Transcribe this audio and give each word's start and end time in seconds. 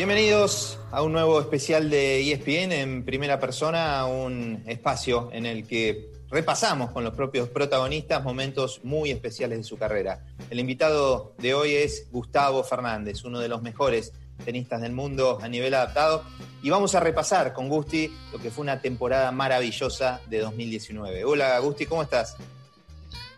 Bienvenidos 0.00 0.78
a 0.92 1.02
un 1.02 1.12
nuevo 1.12 1.38
especial 1.38 1.90
de 1.90 2.32
ESPN 2.32 2.72
en 2.72 3.04
primera 3.04 3.38
persona, 3.38 4.06
un 4.06 4.62
espacio 4.66 5.28
en 5.30 5.44
el 5.44 5.66
que 5.66 6.08
repasamos 6.30 6.90
con 6.92 7.04
los 7.04 7.12
propios 7.12 7.50
protagonistas 7.50 8.24
momentos 8.24 8.80
muy 8.82 9.10
especiales 9.10 9.58
de 9.58 9.64
su 9.64 9.76
carrera. 9.76 10.24
El 10.48 10.58
invitado 10.58 11.34
de 11.36 11.52
hoy 11.52 11.74
es 11.74 12.08
Gustavo 12.10 12.64
Fernández, 12.64 13.24
uno 13.24 13.40
de 13.40 13.48
los 13.48 13.60
mejores 13.60 14.14
tenistas 14.42 14.80
del 14.80 14.92
mundo 14.92 15.38
a 15.42 15.48
nivel 15.48 15.74
adaptado, 15.74 16.24
y 16.62 16.70
vamos 16.70 16.94
a 16.94 17.00
repasar 17.00 17.52
con 17.52 17.68
Gusti 17.68 18.10
lo 18.32 18.38
que 18.38 18.50
fue 18.50 18.62
una 18.62 18.80
temporada 18.80 19.30
maravillosa 19.32 20.22
de 20.30 20.38
2019. 20.38 21.26
Hola 21.26 21.58
Gusti, 21.58 21.84
¿cómo 21.84 22.04
estás? 22.04 22.38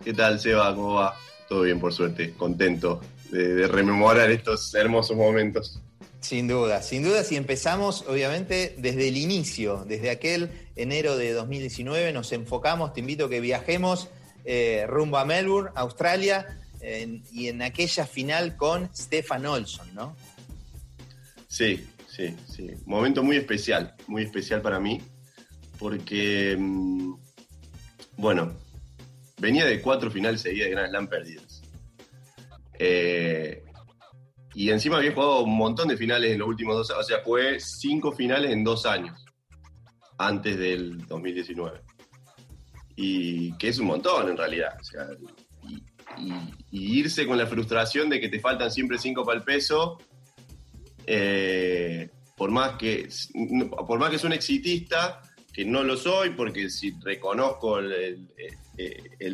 ¿Qué 0.04 0.14
tal, 0.14 0.38
Seba? 0.38 0.72
¿Cómo 0.76 0.94
va? 0.94 1.16
Todo 1.48 1.62
bien, 1.62 1.80
por 1.80 1.92
suerte. 1.92 2.34
Contento 2.34 3.00
de, 3.32 3.52
de 3.52 3.66
rememorar 3.66 4.30
estos 4.30 4.72
hermosos 4.76 5.16
momentos. 5.16 5.82
Sin 6.22 6.48
duda, 6.48 6.82
sin 6.82 7.02
duda, 7.02 7.24
si 7.24 7.36
empezamos, 7.36 8.04
obviamente, 8.08 8.74
desde 8.78 9.08
el 9.08 9.16
inicio, 9.16 9.84
desde 9.86 10.08
aquel 10.08 10.50
enero 10.76 11.16
de 11.16 11.32
2019, 11.32 12.12
nos 12.12 12.32
enfocamos, 12.32 12.94
te 12.94 13.00
invito 13.00 13.26
a 13.26 13.28
que 13.28 13.40
viajemos 13.40 14.08
eh, 14.44 14.86
rumbo 14.88 15.18
a 15.18 15.24
Melbourne, 15.24 15.70
Australia, 15.74 16.58
y 17.32 17.48
en 17.48 17.62
aquella 17.62 18.06
final 18.06 18.56
con 18.56 18.90
Stefan 18.94 19.46
Olson, 19.46 19.94
¿no? 19.94 20.16
Sí, 21.46 21.86
sí, 22.08 22.34
sí. 22.48 22.70
Momento 22.86 23.22
muy 23.22 23.36
especial, 23.36 23.94
muy 24.06 24.24
especial 24.24 24.62
para 24.62 24.80
mí, 24.80 25.00
porque, 25.78 26.56
mm, 26.58 27.14
bueno, 28.16 28.56
venía 29.38 29.64
de 29.64 29.80
cuatro 29.80 30.10
finales 30.10 30.40
seguidas 30.40 30.66
de 30.66 30.70
Grand 30.72 30.90
Slam 30.90 31.08
perdidas. 31.08 31.62
Eh, 32.78 33.61
y 34.54 34.70
encima 34.70 34.98
había 34.98 35.12
jugado 35.12 35.44
un 35.44 35.56
montón 35.56 35.88
de 35.88 35.96
finales 35.96 36.32
en 36.32 36.38
los 36.38 36.48
últimos 36.48 36.76
dos 36.76 36.90
años. 36.90 37.04
O 37.04 37.08
sea, 37.08 37.20
fue 37.20 37.58
cinco 37.58 38.12
finales 38.12 38.50
en 38.50 38.64
dos 38.64 38.84
años. 38.84 39.24
Antes 40.18 40.58
del 40.58 41.06
2019. 41.06 41.80
Y 42.96 43.56
que 43.56 43.68
es 43.68 43.78
un 43.78 43.86
montón 43.86 44.28
en 44.28 44.36
realidad. 44.36 44.76
Y, 46.18 46.98
irse 46.98 47.26
con 47.26 47.38
la 47.38 47.46
frustración 47.46 48.10
de 48.10 48.20
que 48.20 48.28
te 48.28 48.40
faltan 48.40 48.70
siempre 48.70 48.98
cinco 48.98 49.24
para 49.24 49.38
el 49.38 49.44
peso. 49.44 49.98
Eh, 51.06 52.10
por 52.36 52.50
más 52.50 52.76
que 52.76 53.08
por 53.86 53.98
más 53.98 54.10
que 54.10 54.18
soy 54.18 54.28
un 54.28 54.34
exitista, 54.34 55.20
que 55.52 55.64
no 55.64 55.82
lo 55.82 55.96
soy, 55.96 56.30
porque 56.30 56.68
si 56.70 56.92
reconozco 57.02 57.78
el, 57.78 58.28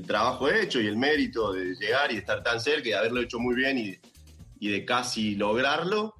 trabajo 0.07 0.49
hecho 0.51 0.81
y 0.81 0.87
el 0.87 0.97
mérito 0.97 1.53
de 1.53 1.75
llegar 1.75 2.13
y 2.13 2.17
estar 2.17 2.43
tan 2.43 2.61
cerca 2.61 2.89
y 2.89 2.93
haberlo 2.93 3.21
hecho 3.21 3.39
muy 3.39 3.55
bien 3.55 3.79
y 3.79 3.99
y 4.61 4.71
de 4.71 4.85
casi 4.85 5.35
lograrlo, 5.35 6.15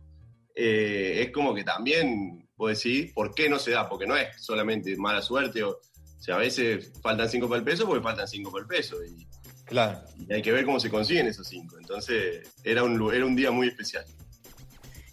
eh, 0.55 1.23
es 1.23 1.33
como 1.33 1.55
que 1.55 1.65
también, 1.65 2.49
puedo 2.57 2.71
decir, 2.71 3.13
¿por 3.15 3.35
qué 3.35 3.49
no 3.49 3.59
se 3.59 3.73
da? 3.73 3.89
Porque 3.89 4.07
no 4.07 4.17
es 4.17 4.29
solamente 4.43 4.97
mala 4.97 5.23
suerte, 5.23 5.63
o, 5.63 5.81
sea, 6.19 6.37
a 6.37 6.39
veces 6.39 6.93
faltan 7.01 7.29
cinco 7.29 7.49
para 7.49 7.61
el 7.61 7.65
peso 7.65 7.87
porque 7.87 8.03
faltan 8.03 8.27
cinco 8.27 8.51
para 8.51 8.63
el 8.63 8.69
peso. 8.69 8.97
Y, 9.05 9.27
claro. 9.65 10.01
y 10.17 10.33
hay 10.33 10.43
que 10.43 10.53
ver 10.53 10.65
cómo 10.65 10.81
se 10.81 10.91
consiguen 10.91 11.29
esos 11.29 11.47
cinco. 11.47 11.79
Entonces, 11.79 12.49
era 12.65 12.83
un, 12.83 13.15
era 13.15 13.25
un 13.25 13.37
día 13.37 13.51
muy 13.51 13.69
especial. 13.69 14.05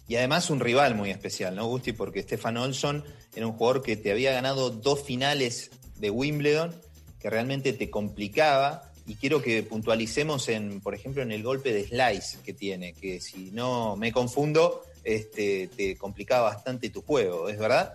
Y 0.08 0.16
además 0.16 0.50
un 0.50 0.60
rival 0.60 0.94
muy 0.94 1.10
especial, 1.10 1.56
¿no, 1.56 1.66
Gusti? 1.66 1.92
Porque 1.92 2.22
Stefan 2.22 2.56
Olson 2.56 3.04
era 3.34 3.46
un 3.46 3.54
jugador 3.54 3.82
que 3.82 3.96
te 3.96 4.12
había 4.12 4.32
ganado 4.32 4.70
dos 4.70 5.02
finales 5.02 5.70
de 5.96 6.10
Wimbledon, 6.10 6.80
que 7.18 7.28
realmente 7.28 7.72
te 7.72 7.90
complicaba 7.90 8.92
y 9.06 9.14
quiero 9.14 9.40
que 9.40 9.62
puntualicemos 9.62 10.48
en, 10.48 10.80
por 10.80 10.94
ejemplo, 10.94 11.22
en 11.22 11.30
el 11.30 11.42
golpe 11.42 11.72
de 11.72 11.84
slice 11.84 12.38
que 12.44 12.52
tiene, 12.52 12.92
que 12.92 13.20
si 13.20 13.50
no 13.52 13.96
me 13.96 14.12
confundo, 14.12 14.82
este, 15.04 15.68
te 15.68 15.96
complicaba 15.96 16.54
bastante 16.54 16.90
tu 16.90 17.02
juego, 17.02 17.48
¿es 17.48 17.58
verdad? 17.58 17.94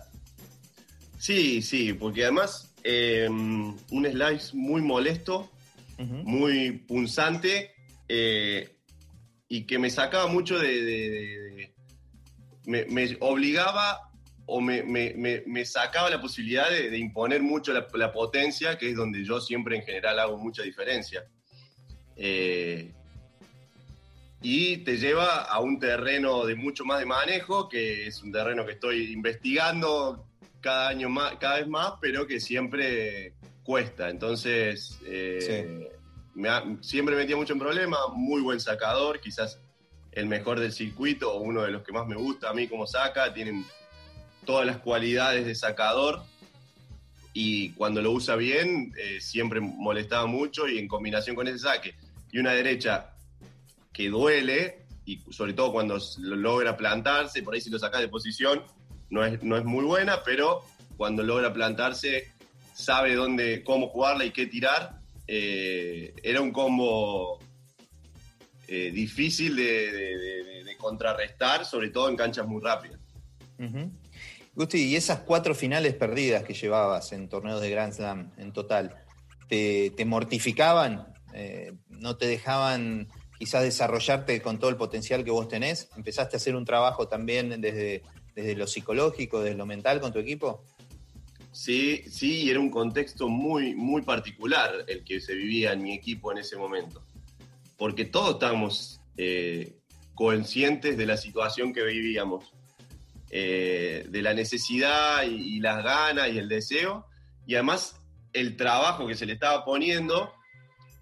Sí, 1.18 1.60
sí, 1.62 1.92
porque 1.92 2.24
además 2.24 2.72
em, 2.82 3.76
un 3.90 4.06
slice 4.06 4.56
muy 4.56 4.80
molesto, 4.82 5.50
muy 5.98 6.72
punzante 6.72 7.70
eh, 8.08 8.76
y 9.48 9.64
que 9.64 9.78
me 9.78 9.88
sacaba 9.88 10.26
mucho 10.26 10.58
de... 10.58 11.72
me, 12.66 12.86
me, 12.86 13.16
obligaba 13.20 14.11
o 14.46 14.60
me, 14.60 14.82
me, 14.82 15.42
me, 15.46 15.64
sacaba 15.64 16.10
la 16.10 16.20
posibilidad 16.20 16.68
de, 16.70 16.96
imponer 16.98 17.42
mucho 17.42 17.72
la, 17.72 18.12
potencia, 18.12 18.76
que 18.76 18.90
es 18.90 18.96
donde 18.96 19.24
yo 19.24 19.40
siempre 19.40 19.76
en 19.76 19.82
general 19.82 20.18
hago 20.18 20.36
mucha 20.36 20.62
diferencia. 20.62 21.24
Eh, 22.16 22.92
y 24.42 24.78
te 24.78 24.96
lleva 24.96 25.42
a 25.42 25.60
un 25.60 25.78
terreno 25.78 26.44
de 26.44 26.56
mucho 26.56 26.84
más 26.84 26.98
de 26.98 27.06
manejo, 27.06 27.68
que 27.68 28.08
es 28.08 28.22
un 28.22 28.32
terreno 28.32 28.66
que 28.66 28.72
estoy 28.72 29.12
investigando 29.12 30.26
cada 30.60 30.88
año 30.88 31.08
más, 31.08 31.36
cada 31.36 31.58
vez 31.58 31.68
más, 31.68 31.94
pero 32.00 32.26
que 32.26 32.40
siempre 32.40 33.34
cuesta. 33.62 34.10
Entonces, 34.10 34.98
eh, 35.06 35.90
siempre 36.80 37.14
me 37.14 37.22
metía 37.22 37.36
mucho 37.36 37.52
en 37.52 37.60
problemas, 37.60 38.00
muy 38.14 38.42
buen 38.42 38.60
sacador, 38.60 39.20
quizás 39.20 39.60
el 40.10 40.26
mejor 40.26 40.60
del 40.60 40.72
circuito 40.72 41.32
o 41.32 41.40
uno 41.40 41.62
de 41.62 41.70
los 41.70 41.82
que 41.82 41.92
más 41.92 42.06
me 42.06 42.16
gusta 42.16 42.50
a 42.50 42.52
mí 42.52 42.68
como 42.68 42.86
saca, 42.86 43.32
todas 44.44 44.66
las 44.66 44.78
cualidades 44.78 45.46
de 45.46 45.54
sacador 45.54 46.22
y 47.32 47.70
cuando 47.70 48.02
lo 48.02 48.12
usa 48.12 48.36
bien 48.36 48.92
eh, 48.98 49.20
siempre 49.20 49.60
molestaba 49.60 50.26
mucho 50.26 50.68
y 50.68 50.78
en 50.78 50.88
combinación 50.88 51.34
con 51.34 51.48
ese 51.48 51.60
saque 51.60 51.94
y 52.30 52.38
una 52.38 52.52
derecha 52.52 53.14
que 53.92 54.08
duele 54.08 54.86
y 55.04 55.20
sobre 55.30 55.52
todo 55.52 55.72
cuando 55.72 55.98
logra 56.18 56.76
plantarse, 56.76 57.42
por 57.42 57.54
ahí 57.54 57.60
si 57.60 57.70
lo 57.70 57.78
sacas 57.78 58.00
de 58.00 58.08
posición 58.08 58.62
no 59.10 59.24
es, 59.24 59.42
no 59.42 59.56
es 59.56 59.64
muy 59.64 59.84
buena, 59.84 60.22
pero 60.24 60.62
cuando 60.96 61.22
logra 61.22 61.52
plantarse 61.52 62.32
sabe 62.72 63.14
dónde, 63.14 63.62
cómo 63.62 63.88
jugarla 63.88 64.24
y 64.24 64.30
qué 64.30 64.46
tirar. 64.46 64.98
Eh, 65.26 66.14
era 66.22 66.40
un 66.40 66.52
combo 66.52 67.38
eh, 68.66 68.90
difícil 68.90 69.56
de, 69.56 70.76
contrarrestar, 70.78 71.64
sobre 71.64 71.90
todo 71.90 72.08
en 72.08 72.16
canchas 72.16 72.44
muy 72.44 72.60
rápidas. 72.60 72.98
Gusti, 74.54 74.84
y 74.84 74.96
esas 74.96 75.20
cuatro 75.20 75.54
finales 75.54 75.94
perdidas 75.94 76.44
que 76.44 76.52
llevabas 76.52 77.12
en 77.12 77.28
torneos 77.28 77.60
de 77.60 77.70
Grand 77.70 77.92
Slam 77.92 78.32
en 78.36 78.52
total, 78.52 78.94
¿te, 79.48 80.04
mortificaban? 80.04 81.06
Eh, 81.32 81.72
¿No 81.88 82.16
te 82.16 82.26
dejaban 82.26 83.08
quizás 83.38 83.62
desarrollarte 83.62 84.42
con 84.42 84.58
todo 84.58 84.68
el 84.68 84.76
potencial 84.76 85.24
que 85.24 85.30
vos 85.30 85.48
tenés? 85.48 85.88
¿Empezaste 85.96 86.36
a 86.36 86.38
hacer 86.38 86.54
un 86.54 86.66
trabajo 86.66 87.08
también 87.08 87.60
desde, 87.62 88.02
desde 88.34 88.54
lo 88.54 88.66
psicológico, 88.66 89.40
desde 89.40 89.56
lo 89.56 89.64
mental 89.64 90.00
con 90.00 90.12
tu 90.12 90.18
equipo? 90.18 90.64
Sí, 91.50 92.02
sí, 92.10 92.50
era 92.50 92.60
un 92.60 92.70
contexto 92.70 93.28
muy, 93.28 93.74
muy 93.74 94.02
particular 94.02 94.84
el 94.86 95.04
que 95.04 95.20
se 95.20 95.34
vivía 95.34 95.72
en 95.72 95.82
mi 95.82 95.94
equipo 95.94 96.30
en 96.32 96.38
ese 96.38 96.56
momento. 96.56 97.02
Porque 97.78 98.04
todos 98.04 98.34
estábamos 98.34 99.00
eh, 99.16 99.76
conscientes 100.14 100.96
de 100.96 101.06
la 101.06 101.16
situación 101.16 101.72
que 101.72 101.82
vivíamos 101.82 102.52
eh, 103.34 104.04
de 104.10 104.20
la 104.20 104.34
necesidad 104.34 105.22
y, 105.22 105.58
las 105.58 105.82
ganas 105.82 106.28
y 106.28 106.36
el 106.36 106.50
deseo, 106.50 107.06
y 107.46 107.54
además 107.54 107.96
el 108.34 108.58
trabajo 108.58 109.06
que 109.06 109.14
se 109.14 109.24
le 109.24 109.32
estaba 109.32 109.64
poniendo 109.64 110.34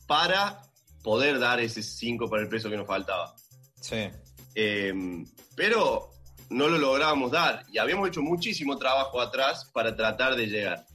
para 0.06 0.62
poder 1.02 1.40
dar 1.40 1.58
ese 1.58 1.82
5 1.82 2.30
para 2.30 2.42
el 2.42 2.48
peso 2.48 2.70
que 2.70 2.76
nos 2.76 2.86
faltaba. 2.86 3.34
Sí. 3.80 4.08
Eh, 4.54 4.94
pero 5.56 6.10
no 6.50 6.68
lo 6.68 6.78
lográbamos 6.78 7.32
dar 7.32 7.64
y 7.72 7.78
habíamos 7.78 8.08
hecho 8.08 8.22
muchísimo 8.22 8.78
trabajo 8.78 9.20
atrás 9.20 9.68
para 9.72 9.96
tratar 9.96 10.36
de 10.36 10.46
llegar. 10.46 10.86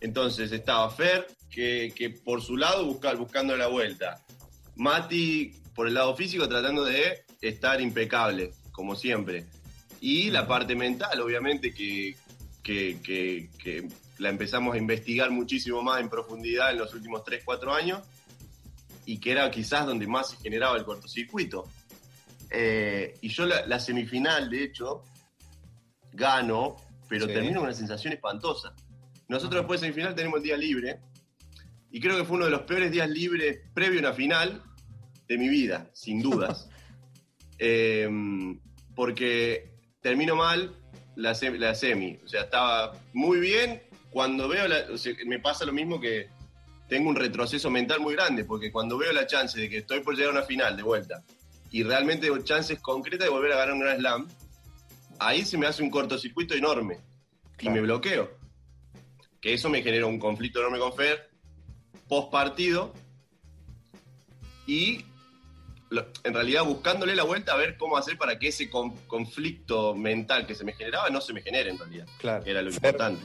Entonces 0.00 0.50
estaba 0.50 0.90
Fer, 0.90 1.28
que, 1.48 1.92
que 1.94 2.10
por 2.10 2.42
su 2.42 2.56
lado 2.56 2.84
buscar, 2.86 3.16
buscando 3.16 3.56
la 3.56 3.68
vuelta. 3.68 4.20
Mati, 4.74 5.52
por 5.76 5.86
el 5.86 5.94
lado 5.94 6.16
físico, 6.16 6.48
tratando 6.48 6.82
de 6.82 7.24
estar 7.40 7.80
impecable, 7.80 8.50
como 8.72 8.96
siempre. 8.96 9.46
Y 10.04 10.32
la 10.32 10.48
parte 10.48 10.74
mental, 10.74 11.20
obviamente, 11.20 11.72
que, 11.72 12.16
la 14.18 14.28
empezamos 14.28 14.74
a 14.74 14.78
investigar 14.78 15.30
muchísimo 15.30 15.80
más 15.80 16.00
en 16.00 16.08
profundidad 16.08 16.72
en 16.72 16.78
los 16.78 16.92
últimos 16.92 17.22
3, 17.22 17.42
4 17.44 17.72
años 17.72 18.00
y 19.06 19.18
que 19.18 19.30
era 19.30 19.48
quizás 19.48 19.86
donde 19.86 20.08
más 20.08 20.30
se 20.30 20.38
generaba 20.38 20.76
el 20.76 20.84
cortocircuito. 20.84 21.68
Eh, 22.50 23.16
y 23.20 23.28
yo 23.28 23.46
la, 23.46 23.78
semifinal, 23.78 24.50
de 24.50 24.64
hecho, 24.64 25.04
gano, 26.12 26.78
pero 27.08 27.28
termino 27.28 27.60
con 27.60 27.68
una 27.68 27.72
sensación 27.72 28.12
espantosa. 28.12 28.74
Nosotros 29.28 29.60
después 29.62 29.80
de 29.80 29.86
semifinal 29.86 30.16
tenemos 30.16 30.38
el 30.38 30.42
día 30.42 30.56
libre 30.56 30.98
y 31.92 32.00
creo 32.00 32.16
que 32.16 32.24
fue 32.24 32.38
uno 32.38 32.46
de 32.46 32.50
los 32.50 32.62
peores 32.62 32.90
días 32.90 33.08
libres 33.08 33.60
previo 33.72 34.00
a 34.00 34.02
una 34.02 34.12
final 34.14 34.64
de 35.28 35.38
mi 35.38 35.48
vida, 35.48 35.88
sin 35.94 36.20
dudas. 36.20 36.68
Eh, 37.64 38.08
porque 38.96 39.72
termino 40.02 40.36
mal 40.36 40.74
la, 41.16 41.36
la 41.58 41.74
semi. 41.74 42.18
O 42.24 42.28
sea, 42.28 42.42
estaba 42.42 42.92
muy 43.14 43.40
bien. 43.40 43.82
Cuando 44.10 44.48
veo, 44.48 44.68
la, 44.68 44.84
me 45.24 45.38
pasa 45.38 45.64
lo 45.64 45.72
mismo 45.72 45.98
que 45.98 46.28
tengo 46.88 47.08
un 47.08 47.16
retroceso 47.16 47.70
mental 47.70 48.00
muy 48.00 48.14
grande, 48.14 48.44
porque 48.44 48.70
cuando 48.70 48.98
veo 48.98 49.12
la 49.12 49.26
chance 49.26 49.58
de 49.58 49.70
que 49.70 49.78
estoy 49.78 50.00
por 50.00 50.14
llegar 50.14 50.34
a 50.34 50.38
una 50.38 50.42
final 50.42 50.76
de 50.76 50.82
vuelta 50.82 51.22
y 51.70 51.82
realmente 51.84 52.26
tengo 52.26 52.38
chances 52.42 52.78
concretas 52.80 53.26
de 53.26 53.30
volver 53.30 53.52
a 53.52 53.56
ganar 53.56 53.72
un 53.72 53.80
Grand 53.80 54.00
Slam, 54.00 54.28
ahí 55.18 55.46
se 55.46 55.56
me 55.56 55.66
hace 55.66 55.82
un 55.82 55.90
cortocircuito 55.90 56.52
enorme 56.54 56.98
y 57.58 57.70
me 57.70 57.80
bloqueo. 57.80 58.30
Que 59.40 59.54
eso 59.54 59.70
me 59.70 59.82
genera 59.82 60.04
un 60.04 60.18
conflicto 60.18 60.60
enorme 60.60 60.78
con 60.78 60.92
Fer, 60.92 61.30
post 62.08 62.30
partido, 62.30 62.92
y 64.66 65.04
en 66.24 66.34
realidad 66.34 66.64
buscándole 66.64 67.14
la 67.14 67.24
vuelta 67.24 67.52
a 67.52 67.56
ver 67.56 67.76
cómo 67.76 67.96
hacer 67.96 68.16
para 68.18 68.38
que 68.38 68.48
ese 68.48 68.70
conflicto 68.70 69.94
mental 69.94 70.46
que 70.46 70.54
se 70.54 70.64
me 70.64 70.72
generaba 70.72 71.10
no 71.10 71.20
se 71.20 71.32
me 71.32 71.42
genere 71.42 71.70
en 71.70 71.78
realidad. 71.78 72.06
Claro. 72.18 72.44
era 72.46 72.62
lo 72.62 72.70
importante. 72.70 73.24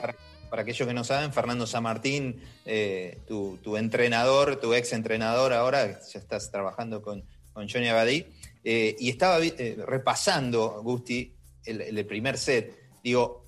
Para, 0.49 0.61
aquellos 0.61 0.87
que 0.87 0.93
no 0.93 1.03
saben, 1.03 1.33
Fernando 1.33 1.67
San 1.67 1.83
Martín, 1.83 2.41
eh, 2.65 3.19
tu, 3.27 3.77
entrenador, 3.77 4.57
tu 4.59 4.73
ex 4.73 4.93
entrenador 4.93 5.53
ahora, 5.53 5.99
ya 5.99 6.19
estás 6.19 6.51
trabajando 6.51 7.01
con, 7.01 7.23
con 7.53 7.67
Johnny 7.67 7.89
Abadí, 7.89 8.25
eh, 8.63 8.95
y 8.99 9.09
estaba 9.09 9.39
eh, 9.41 9.77
repasando, 9.85 10.81
Gusti, 10.83 11.33
el, 11.65 12.05
primer 12.05 12.37
set. 12.37 12.73
Digo, 13.03 13.45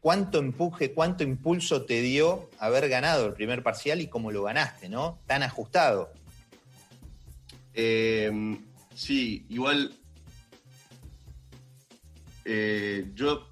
¿cuánto 0.00 0.38
empuje, 0.38 0.92
cuánto 0.92 1.22
impulso 1.22 1.82
te 1.86 2.00
dio 2.00 2.50
haber 2.58 2.88
ganado 2.88 3.26
el 3.26 3.34
primer 3.34 3.62
parcial 3.62 4.00
y 4.00 4.08
cómo 4.08 4.30
lo 4.30 4.42
ganaste, 4.42 4.88
¿no? 4.88 5.18
Tan 5.26 5.42
ajustado. 5.42 6.12
Em, 7.74 8.58
sí, 8.94 9.46
igual 9.48 9.94
eh, 12.44 13.10
yo 13.14 13.48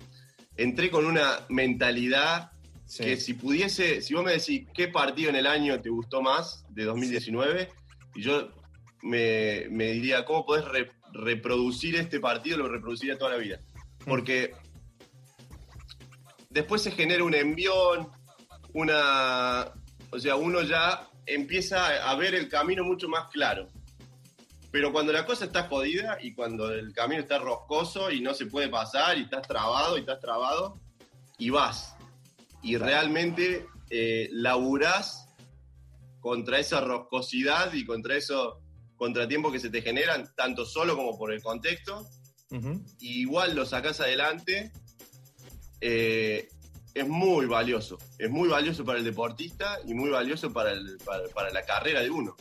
entré 0.56 0.90
con 0.90 1.06
una 1.06 1.46
mentalidad 1.48 2.52
que 2.98 3.16
si 3.16 3.34
pudiese, 3.34 4.02
si 4.02 4.14
vos 4.14 4.24
me 4.24 4.32
decís 4.32 4.66
qué 4.74 4.88
partido 4.88 5.30
en 5.30 5.36
el 5.36 5.46
año 5.46 5.80
te 5.80 5.90
gustó 5.90 6.22
más 6.22 6.64
de 6.70 6.84
2019, 6.84 7.68
y 8.16 8.22
yo 8.22 8.50
me, 9.02 9.68
diría, 9.68 10.24
¿cómo 10.24 10.44
podés 10.44 10.64
reproducir 11.12 11.96
este 11.96 12.18
partido? 12.18 12.58
Lo 12.58 12.68
reproduciría 12.68 13.16
toda 13.16 13.32
la 13.32 13.36
vida. 13.36 13.60
Mm. 14.04 14.08
Porque 14.08 14.52
después 16.50 16.82
se 16.82 16.90
genera 16.90 17.22
un 17.24 17.34
envión, 17.34 18.08
una. 18.72 19.72
O 20.10 20.18
sea, 20.18 20.34
uno 20.34 20.62
ya 20.62 21.08
empieza 21.26 22.10
a 22.10 22.14
ver 22.16 22.34
el 22.34 22.48
camino 22.48 22.82
mucho 22.82 23.08
más 23.08 23.28
claro. 23.28 23.68
Pero 24.70 24.92
cuando 24.92 25.12
la 25.12 25.26
cosa 25.26 25.46
está 25.46 25.64
jodida 25.64 26.18
y 26.20 26.32
cuando 26.32 26.70
el 26.70 26.92
camino 26.92 27.22
está 27.22 27.38
roscoso 27.38 28.10
y 28.10 28.20
no 28.20 28.34
se 28.34 28.46
puede 28.46 28.68
pasar 28.68 29.18
y 29.18 29.22
estás 29.22 29.46
trabado 29.46 29.96
y 29.96 30.00
estás 30.00 30.20
trabado, 30.20 30.80
y 31.38 31.50
vas. 31.50 31.96
Y 32.62 32.76
realmente 32.76 33.66
eh, 33.88 34.28
laburás 34.30 35.26
contra 36.20 36.58
esa 36.58 36.80
roscosidad 36.80 37.72
y 37.72 37.84
contra 37.84 38.14
esos 38.14 38.58
contratiempos 38.96 39.52
que 39.52 39.58
se 39.58 39.70
te 39.70 39.82
generan, 39.82 40.30
tanto 40.36 40.64
solo 40.66 40.94
como 40.94 41.18
por 41.18 41.32
el 41.32 41.42
contexto. 41.42 42.06
y 42.98 43.20
igual 43.20 43.56
lo 43.56 43.64
sacás 43.64 44.00
adelante. 44.00 44.72
Eh, 45.80 46.48
es 46.92 47.08
muy 47.08 47.46
valioso. 47.46 47.98
Es 48.18 48.30
muy 48.30 48.48
valioso 48.48 48.84
para 48.84 48.98
el 48.98 49.04
deportista 49.04 49.78
y 49.86 49.94
muy 49.94 50.10
valioso 50.10 50.52
para, 50.52 50.72
para 51.34 51.50
la 51.50 51.62
carrera 51.64 52.02
de 52.02 52.10
uno. 52.10 52.36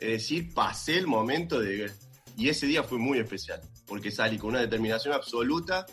Es 0.00 0.08
decir, 0.08 0.52
pasé 0.54 0.96
el 0.96 1.06
momento 1.06 1.60
de... 1.60 1.90
Y 2.36 2.48
ese 2.48 2.66
día 2.66 2.84
fue 2.84 2.98
muy 2.98 3.18
especial, 3.18 3.60
porque 3.86 4.10
salí 4.10 4.38
con 4.38 4.50
una 4.50 4.60
determinación 4.60 5.12
absoluta 5.12 5.86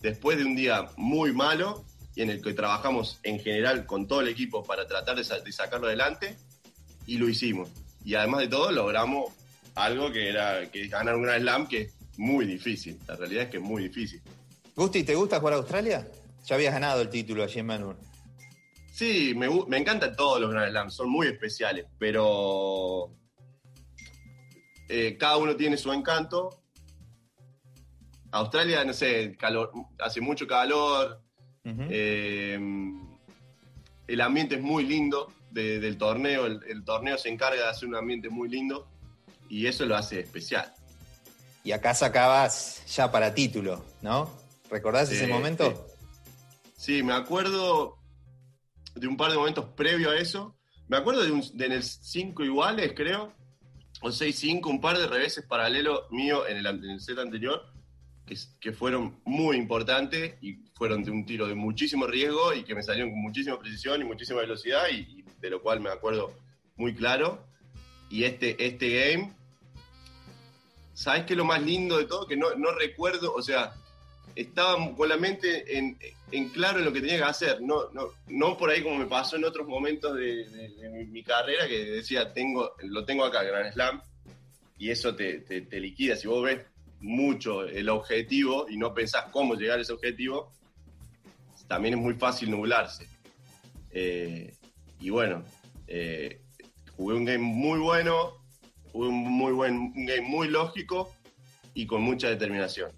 después 0.00 0.38
de 0.38 0.44
un 0.44 0.56
día 0.56 0.88
muy 0.96 1.32
malo 1.32 1.84
y 2.14 2.22
en 2.22 2.30
el 2.30 2.40
que 2.40 2.54
trabajamos 2.54 3.20
en 3.22 3.38
general 3.38 3.84
con 3.84 4.08
todo 4.08 4.22
el 4.22 4.28
equipo 4.28 4.64
para 4.64 4.86
tratar 4.86 5.16
de, 5.16 5.52
sacarlo 5.52 5.86
adelante 5.86 6.36
y 7.06 7.18
lo 7.18 7.28
hicimos. 7.28 7.68
Y 8.04 8.14
además 8.14 8.40
de 8.40 8.48
todo 8.48 8.72
logramos 8.72 9.32
algo 9.74 10.10
que 10.10 10.30
era 10.30 10.70
que 10.70 10.88
ganar 10.88 11.14
un 11.14 11.22
Grand 11.22 11.42
Slam 11.42 11.66
que 11.68 11.82
es 11.82 11.94
muy 12.16 12.46
difícil. 12.46 12.98
La 13.06 13.16
realidad 13.16 13.44
es 13.44 13.50
que 13.50 13.58
es 13.58 13.62
muy 13.62 13.82
difícil. 13.82 14.22
Gusti, 14.74 15.04
¿te 15.04 15.14
gusta 15.14 15.38
jugar 15.40 15.54
a 15.54 15.56
Australia? 15.58 16.08
Ya 16.46 16.54
habías 16.54 16.72
ganado 16.72 17.02
el 17.02 17.10
título 17.10 17.42
allí 17.42 17.60
en 17.60 17.66
Melbourne. 17.66 18.00
Sí, 18.92 19.34
me, 19.36 19.48
me 19.66 19.76
encantan 19.76 20.16
todos 20.16 20.40
los 20.40 20.50
Grand 20.50 20.70
Slams, 20.70 20.94
son 20.94 21.10
muy 21.10 21.26
especiales, 21.26 21.84
pero 21.98 23.10
eh, 24.88 25.16
cada 25.18 25.36
uno 25.36 25.56
tiene 25.56 25.76
su 25.76 25.92
encanto. 25.92 26.62
Australia, 28.30 28.84
no 28.84 28.92
sé, 28.92 29.36
calor, 29.38 29.72
hace 29.98 30.20
mucho 30.20 30.46
calor. 30.46 31.22
Eh, 31.64 32.58
el 34.06 34.20
ambiente 34.20 34.54
es 34.56 34.62
muy 34.62 34.84
lindo 34.84 35.32
del 35.50 35.96
torneo. 35.96 36.46
El, 36.46 36.84
torneo 36.84 37.18
se 37.18 37.28
encarga 37.28 37.62
de 37.62 37.68
hacer 37.68 37.88
un 37.88 37.96
ambiente 37.96 38.28
muy 38.28 38.48
lindo 38.48 38.88
y 39.48 39.66
eso 39.66 39.84
lo 39.86 39.96
hace 39.96 40.20
especial. 40.20 40.72
Y 41.64 41.72
acá 41.72 41.94
sacabas 41.94 42.84
ya 42.86 43.10
para 43.10 43.34
título, 43.34 43.84
¿no? 44.02 44.30
¿Recordás 44.70 45.10
ese 45.10 45.26
momento? 45.26 45.88
Sí. 46.76 47.02
me 47.02 47.14
acuerdo 47.14 47.98
de 48.94 49.06
un 49.06 49.16
par 49.16 49.30
de 49.30 49.38
momentos 49.38 49.64
previo 49.76 50.10
a 50.10 50.16
eso. 50.16 50.54
Me 50.88 50.96
acuerdo 50.96 51.24
de, 51.24 51.32
un, 51.32 51.42
de 51.54 51.66
en 51.66 51.72
el 51.72 51.82
5 51.82 52.44
iguales, 52.44 52.92
creo, 52.94 53.32
o 54.02 54.08
6-5, 54.08 54.66
un 54.66 54.80
par 54.80 54.98
de 54.98 55.06
reveses 55.06 55.44
paralelos 55.44 56.10
mío 56.10 56.46
en 56.46 56.64
el, 56.64 57.00
set 57.00 57.18
anterior, 57.18 57.62
que, 58.60 58.72
fueron 58.72 59.20
muy 59.24 59.56
importantes 59.56 60.34
y 60.42 60.54
fueron 60.74 61.04
de 61.04 61.10
un 61.10 61.24
tiro 61.24 61.46
de 61.46 61.54
muchísimo 61.54 62.06
riesgo 62.06 62.52
y 62.52 62.64
que 62.64 62.74
me 62.74 62.82
salieron 62.82 63.10
con 63.10 63.20
muchísima 63.20 63.58
precisión 63.58 64.00
y 64.00 64.04
muchísima 64.04 64.40
velocidad 64.40 64.84
y, 64.92 65.24
de 65.40 65.50
lo 65.50 65.62
cual 65.62 65.80
me 65.80 65.90
acuerdo 65.90 66.32
muy 66.76 66.94
claro. 66.94 67.44
Y 68.10 68.24
este, 68.24 68.64
este 68.64 69.12
game, 69.12 69.34
¿sabes 70.94 71.24
qué 71.24 71.34
es 71.34 71.36
lo 71.36 71.44
más 71.44 71.62
lindo 71.62 71.98
de 71.98 72.04
todo? 72.04 72.26
Que 72.26 72.36
no, 72.36 72.54
no 72.56 72.72
recuerdo, 72.72 73.32
o 73.34 73.42
sea, 73.42 73.74
estaba 74.34 74.94
con 74.94 75.08
la 75.08 75.16
mente 75.16 75.78
en, 75.78 75.98
en, 76.32 76.48
claro 76.48 76.78
en 76.78 76.84
lo 76.84 76.92
que 76.92 77.00
tenía 77.00 77.18
que 77.18 77.24
hacer, 77.24 77.60
no, 77.60 77.90
no, 77.92 78.08
no 78.28 78.56
por 78.56 78.70
ahí 78.70 78.82
como 78.82 78.96
me 78.96 79.06
pasó 79.06 79.36
en 79.36 79.44
otros 79.44 79.66
momentos 79.66 80.16
de, 80.16 81.06
mi, 81.08 81.22
carrera 81.22 81.66
que 81.68 81.84
decía, 81.84 82.32
tengo, 82.32 82.72
lo 82.82 83.04
tengo 83.04 83.24
acá, 83.24 83.42
Gran 83.42 83.72
Slam, 83.72 84.00
y 84.78 84.90
eso 84.90 85.14
te, 85.14 85.40
te, 85.40 85.80
liquida. 85.80 86.16
Si 86.16 86.26
vos 86.26 86.44
ves 86.44 86.60
mucho 87.00 87.64
el 87.64 87.88
objetivo 87.88 88.66
y 88.68 88.76
no 88.76 88.92
pensás 88.92 89.26
cómo 89.30 89.54
llegar 89.54 89.78
a 89.78 89.82
ese 89.82 89.92
objetivo, 89.92 90.52
también 91.68 91.94
es 91.94 92.00
muy 92.00 92.14
fácil 92.14 92.50
nublarse. 92.50 93.08
Eh, 93.90 94.54
y 95.00 95.10
bueno, 95.10 95.44
eh, 95.86 96.40
jugué 96.96 97.16
un 97.16 97.24
game 97.24 97.38
muy 97.38 97.78
bueno, 97.78 98.44
jugué 98.92 99.08
un, 99.08 99.16
muy 99.16 99.52
buen, 99.52 99.76
un 99.76 100.06
game 100.06 100.22
muy 100.28 100.48
lógico 100.48 101.14
y 101.74 101.86
con 101.86 102.02
mucha 102.02 102.28
determinación 102.28 102.90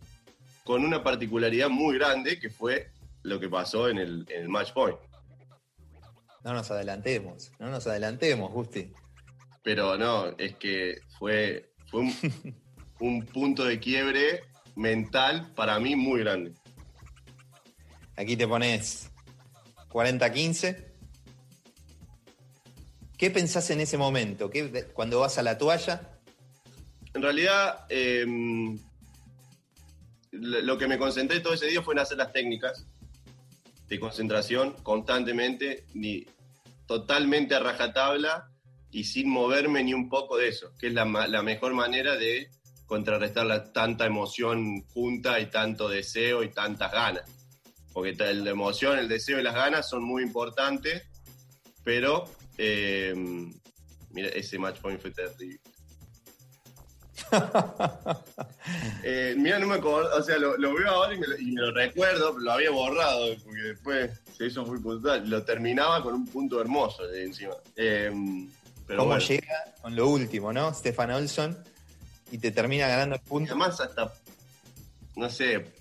con 0.68 0.84
una 0.84 1.02
particularidad 1.02 1.70
muy 1.70 1.96
grande 1.96 2.38
que 2.38 2.50
fue 2.50 2.90
lo 3.28 3.38
que 3.38 3.48
pasó 3.48 3.88
en 3.88 3.98
el, 3.98 4.48
match 4.48 4.72
point. 4.72 4.96
No 6.44 6.52
nos 6.52 6.70
adelantemos, 6.70 7.52
no 7.58 7.70
nos 7.70 7.86
adelantemos, 7.86 8.50
Justi. 8.52 8.92
Pero 9.62 9.98
no, 9.98 10.36
es 10.38 10.56
que 10.56 11.00
fue, 11.18 11.72
fue 11.90 12.10
un, 13.00 13.26
punto 13.26 13.64
de 13.64 13.78
quiebre 13.78 14.42
mental 14.76 15.52
para 15.54 15.78
mí 15.78 15.94
muy 15.94 16.20
grande. 16.20 16.54
Aquí 18.16 18.36
te 18.36 18.48
pones 18.48 19.10
40-15. 19.90 20.86
¿Qué 23.16 23.30
pensás 23.30 23.68
en 23.70 23.80
ese 23.80 23.98
momento? 23.98 24.48
¿Qué, 24.48 24.86
cuando 24.92 25.20
vas 25.20 25.38
a 25.38 25.42
la 25.42 25.58
toalla? 25.58 26.18
En 27.14 27.22
realidad, 27.22 27.84
em, 27.88 28.78
lo 30.30 30.78
que 30.78 30.86
me 30.86 30.98
concentré 30.98 31.40
todo 31.40 31.54
ese 31.54 31.66
día 31.66 31.82
fue 31.82 31.94
en 31.94 32.00
hacer 32.00 32.18
las 32.18 32.32
técnicas 32.32 32.86
de 33.88 33.98
concentración 33.98 34.74
constantemente, 34.82 35.86
ni 35.94 36.26
totalmente 36.86 37.54
a 37.54 37.60
rajatabla 37.60 38.50
y 38.90 39.04
sin 39.04 39.28
moverme 39.28 39.82
ni 39.84 39.94
un 39.94 40.08
poco 40.08 40.36
de 40.36 40.48
eso, 40.48 40.72
que 40.78 40.88
es 40.88 40.94
la, 40.94 41.04
mejor 41.04 41.74
manera 41.74 42.16
de 42.16 42.50
contrarrestar 42.86 43.46
la, 43.46 43.72
tanta 43.72 44.06
emoción 44.06 44.82
junta 44.88 45.40
y 45.40 45.46
tanto 45.46 45.88
deseo 45.88 46.42
y 46.42 46.50
tantas 46.50 46.92
ganas. 46.92 47.30
Porque 47.92 48.14
la 48.14 48.50
emoción, 48.50 48.98
el 48.98 49.08
deseo 49.08 49.40
y 49.40 49.42
las 49.42 49.54
ganas 49.54 49.88
son 49.88 50.04
muy 50.04 50.22
importantes, 50.22 51.02
pero 51.82 52.24
eh, 52.56 53.14
mira, 54.10 54.28
ese 54.28 54.58
match 54.58 54.80
point 54.80 55.00
fue 55.00 55.10
terrible. 55.10 55.60
Eh, 59.02 59.34
mira, 59.38 59.58
no 59.58 59.66
me 59.66 59.76
acuerdo, 59.76 60.14
o 60.14 60.22
sea, 60.22 60.36
lo, 60.36 60.58
veo 60.58 60.90
ahora 60.90 61.14
y 61.14 61.18
me, 61.18 61.26
lo 61.60 61.70
recuerdo, 61.70 62.38
lo 62.38 62.52
había 62.52 62.70
borrado, 62.70 63.34
porque 63.42 63.62
después 63.62 64.20
se 64.36 64.46
hizo 64.46 64.66
muy 64.66 64.78
puntual. 64.78 65.28
Lo 65.28 65.42
terminaba 65.42 66.02
con 66.02 66.14
un 66.14 66.26
punto 66.26 66.60
hermoso 66.60 67.06
de 67.06 67.24
encima. 67.24 67.54
Eh, 67.76 68.12
pero 68.86 69.00
¿Cómo 69.00 69.16
llega 69.18 69.74
con 69.80 69.96
lo 69.96 70.08
último, 70.08 70.52
no? 70.52 70.74
Stefan 70.74 71.12
Olson 71.12 71.56
y 72.30 72.38
te 72.38 72.50
termina 72.50 72.88
ganando 72.88 73.16
el 73.16 73.22
punto. 73.22 73.52
además, 73.52 73.80
hasta, 73.80 74.12
no 75.16 75.30
sé, 75.30 75.72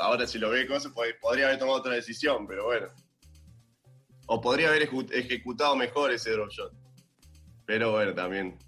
ahora 0.00 0.26
si 0.26 0.38
lo 0.38 0.50
ve 0.50 0.66
cosas, 0.66 0.92
podría 1.20 1.46
haber 1.46 1.58
tomado 1.58 1.78
otra 1.78 1.94
decisión, 1.94 2.46
pero 2.46 2.66
bueno. 2.66 2.88
O 4.26 4.40
podría 4.40 4.68
haber 4.68 4.88
ejecutado 5.12 5.76
mejor 5.76 6.12
ese 6.12 6.30
drop 6.30 6.50
shot. 6.50 6.72
Pero 7.66 7.92
bueno, 7.92 8.14
también 8.14 8.58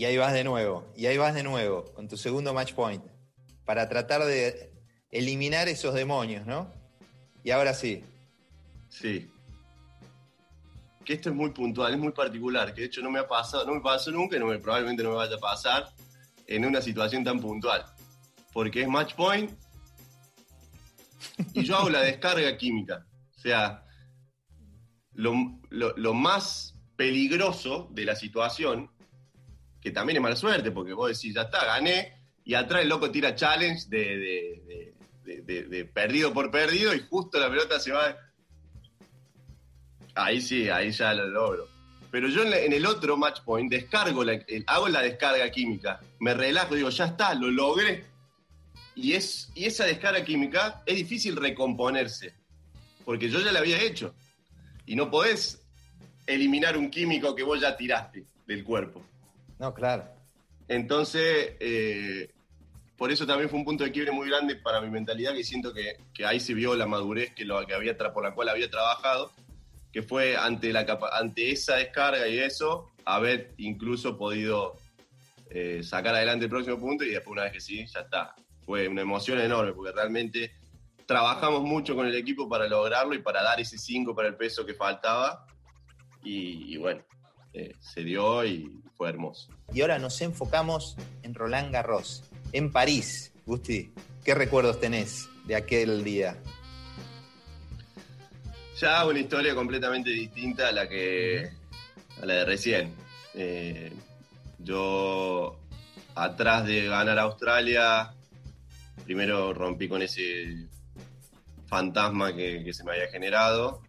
y 0.00 0.06
ahí 0.06 0.16
vas 0.16 0.32
de 0.32 0.44
nuevo, 0.44 0.90
y 0.96 1.04
ahí 1.04 1.18
vas 1.18 1.34
de 1.34 1.42
nuevo, 1.42 1.84
con 1.92 2.08
tu 2.08 2.16
segundo 2.16 2.54
match 2.54 2.72
point. 2.72 3.04
para 3.66 3.86
tratar 3.86 4.24
de 4.24 4.72
eliminar 5.10 5.68
esos 5.68 5.92
demonios, 5.92 6.46
¿no? 6.46 6.72
Y 7.44 7.50
ahora 7.50 7.74
sí. 7.74 8.02
Sí. 8.88 9.30
Que 11.04 11.12
esto 11.12 11.28
es 11.28 11.36
muy 11.36 11.50
puntual, 11.50 11.92
es 11.92 11.98
muy 11.98 12.12
particular, 12.12 12.72
que 12.72 12.80
de 12.80 12.86
hecho 12.86 13.02
no 13.02 13.10
me 13.10 13.18
ha 13.18 13.28
pasado, 13.28 13.66
no 13.66 13.74
me 13.74 13.82
pasó 13.82 14.10
nunca 14.10 14.38
y 14.38 14.58
probablemente 14.58 15.02
no 15.02 15.10
me 15.10 15.16
vaya 15.16 15.36
a 15.36 15.38
pasar 15.38 15.92
en 16.46 16.64
una 16.64 16.80
situación 16.80 17.22
tan 17.22 17.38
puntual. 17.38 17.84
Porque 18.54 18.80
es 18.80 18.88
match 18.88 19.14
point 19.14 19.52
y 21.52 21.62
yo 21.62 21.76
hago 21.76 21.90
la 21.90 22.00
descarga 22.00 22.56
química. 22.56 23.06
O 23.36 23.38
sea, 23.38 23.84
lo, 25.12 26.14
más 26.14 26.74
peligroso 26.96 27.90
de 27.92 28.06
la 28.06 28.16
situación, 28.16 28.90
que 29.80 29.90
también 29.90 30.16
es 30.16 30.22
mala 30.22 30.36
suerte, 30.36 30.70
porque 30.70 30.92
vos 30.92 31.08
decís, 31.08 31.34
ya 31.34 31.42
está, 31.42 31.64
gané, 31.64 32.20
y 32.44 32.54
atrás 32.54 32.82
el 32.82 32.88
loco 32.88 33.10
tira 33.10 33.34
challenge 33.34 33.88
de, 33.88 34.94
perdido 35.92 36.32
por 36.32 36.50
perdido, 36.50 36.94
y 36.94 37.00
justo 37.00 37.38
la 37.38 37.48
pelota 37.48 37.80
se 37.80 37.92
va. 37.92 38.16
Ahí 40.14 40.40
sí, 40.40 40.68
ahí 40.68 40.90
ya 40.90 41.14
lo 41.14 41.26
logro. 41.28 41.68
Pero 42.10 42.28
yo 42.28 42.42
en, 42.42 42.72
el 42.72 42.86
otro 42.86 43.16
match 43.16 43.40
point 43.42 43.70
descargo, 43.70 44.24
hago 44.66 44.88
la 44.88 45.02
descarga 45.02 45.48
química, 45.50 46.00
me 46.18 46.34
relajo, 46.34 46.74
digo, 46.74 46.90
ya 46.90 47.06
está, 47.06 47.34
lo 47.34 47.50
logré. 47.50 48.04
Y, 48.96 49.12
es, 49.12 49.50
y 49.54 49.66
esa 49.66 49.84
descarga 49.84 50.24
química 50.24 50.82
es 50.84 50.96
difícil 50.96 51.36
recomponerse, 51.36 52.34
porque 53.04 53.30
yo 53.30 53.40
ya 53.40 53.52
la 53.52 53.60
había 53.60 53.80
hecho. 53.80 54.14
Y 54.84 54.96
no 54.96 55.10
podés 55.10 55.62
eliminar 56.26 56.76
un 56.76 56.90
químico 56.90 57.34
que 57.34 57.44
vos 57.44 57.60
ya 57.60 57.76
tiraste 57.76 58.24
del 58.46 58.64
cuerpo. 58.64 59.04
No, 59.60 59.74
claro. 59.74 60.08
Entonces, 60.68 61.52
eh, 61.60 62.32
por 62.96 63.12
eso 63.12 63.26
también 63.26 63.50
fue 63.50 63.58
un 63.58 63.64
punto 63.64 63.84
de 63.84 63.92
quiebre 63.92 64.10
muy 64.10 64.26
grande 64.28 64.56
para 64.56 64.80
mi 64.80 64.88
mentalidad, 64.88 65.34
que 65.34 65.44
siento 65.44 65.72
que, 65.72 66.24
ahí 66.24 66.40
se 66.40 66.54
vio 66.54 66.74
la 66.74 66.86
madurez 66.86 67.34
que, 67.34 67.44
lo, 67.44 67.64
que 67.66 67.74
había, 67.74 67.96
por 67.96 68.24
la 68.24 68.34
cual 68.34 68.48
había 68.48 68.70
trabajado, 68.70 69.30
que 69.92 70.02
fue 70.02 70.36
ante, 70.36 70.72
la, 70.72 70.86
ante 71.12 71.52
esa 71.52 71.76
descarga 71.76 72.26
y 72.26 72.38
eso, 72.38 72.90
haber 73.04 73.52
incluso 73.58 74.16
podido 74.16 74.76
eh, 75.50 75.82
sacar 75.82 76.14
adelante 76.14 76.46
el 76.46 76.50
próximo 76.50 76.78
punto 76.78 77.04
y 77.04 77.10
después 77.10 77.32
una 77.32 77.42
vez 77.42 77.52
que 77.52 77.60
sí, 77.60 77.84
ya 77.86 78.00
está. 78.00 78.34
Fue 78.64 78.88
una 78.88 79.02
emoción 79.02 79.40
enorme, 79.40 79.72
porque 79.74 79.92
realmente 79.92 80.52
trabajamos 81.04 81.62
mucho 81.62 81.94
con 81.94 82.06
el 82.06 82.14
equipo 82.14 82.48
para 82.48 82.66
lograrlo 82.66 83.14
y 83.14 83.18
para 83.18 83.42
dar 83.42 83.60
ese 83.60 83.76
5 83.76 84.14
para 84.14 84.28
el 84.28 84.36
peso 84.36 84.64
que 84.64 84.72
faltaba. 84.72 85.44
Y, 86.22 86.76
bueno, 86.76 87.02
eh, 87.52 87.74
se 87.80 88.02
dio 88.02 88.44
y 88.44 88.80
fue 88.96 89.08
hermoso. 89.08 89.50
Y 89.72 89.80
ahora 89.80 89.98
nos 89.98 90.20
enfocamos 90.20 90.96
en 91.22 91.34
Roland 91.34 91.72
Garros, 91.72 92.24
en 92.52 92.70
París. 92.70 93.32
Gusti, 93.46 93.92
¿qué 94.24 94.34
recuerdos 94.34 94.80
tenés 94.80 95.28
de 95.46 95.56
aquel 95.56 96.04
día? 96.04 96.36
Ya 98.80 99.04
una 99.06 99.18
historia 99.18 99.54
completamente 99.54 100.10
distinta 100.10 100.68
a 100.68 100.72
la 100.72 100.88
que 100.88 101.50
a 102.22 102.26
la 102.26 102.34
de 102.34 102.44
recién. 102.44 102.94
Eh, 103.34 103.92
yo 104.58 105.58
atrás 106.14 106.66
de 106.66 106.86
ganar 106.86 107.18
Australia, 107.18 108.14
primero 109.04 109.52
rompí 109.54 109.88
con 109.88 110.02
ese 110.02 110.68
fantasma 111.66 112.34
que, 112.34 112.72
se 112.72 112.84
me 112.84 112.92
había 112.92 113.08
generado. 113.08 113.82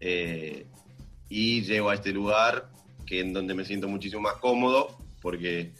Eh, 0.00 0.66
y 1.36 1.62
llego 1.62 1.90
a 1.90 1.94
este 1.94 2.12
lugar 2.12 2.70
que 3.04 3.18
en 3.18 3.32
donde 3.32 3.54
me 3.54 3.64
siento 3.64 3.88
muchísimo 3.88 4.22
más 4.22 4.34
cómodo, 4.34 4.96
porque 5.20 5.72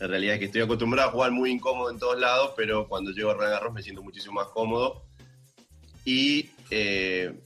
en 0.00 0.08
realidad 0.08 0.36
es 0.36 0.38
que 0.38 0.46
estoy 0.46 0.62
acostumbrado 0.62 1.10
a 1.10 1.12
jugar 1.12 1.30
muy 1.30 1.50
incómodo 1.50 1.90
en 1.90 1.98
todos 1.98 2.18
lados, 2.18 2.52
pero 2.56 2.88
cuando 2.88 3.10
llego 3.10 3.30
a 3.30 3.34
Roland 3.34 3.52
Garros 3.52 3.74
me 3.74 3.82
siento 3.82 4.02
muchísimo 4.02 4.36
más 4.36 4.46
cómodo. 4.46 5.04
Y 6.06 6.48
eh, 6.70 7.38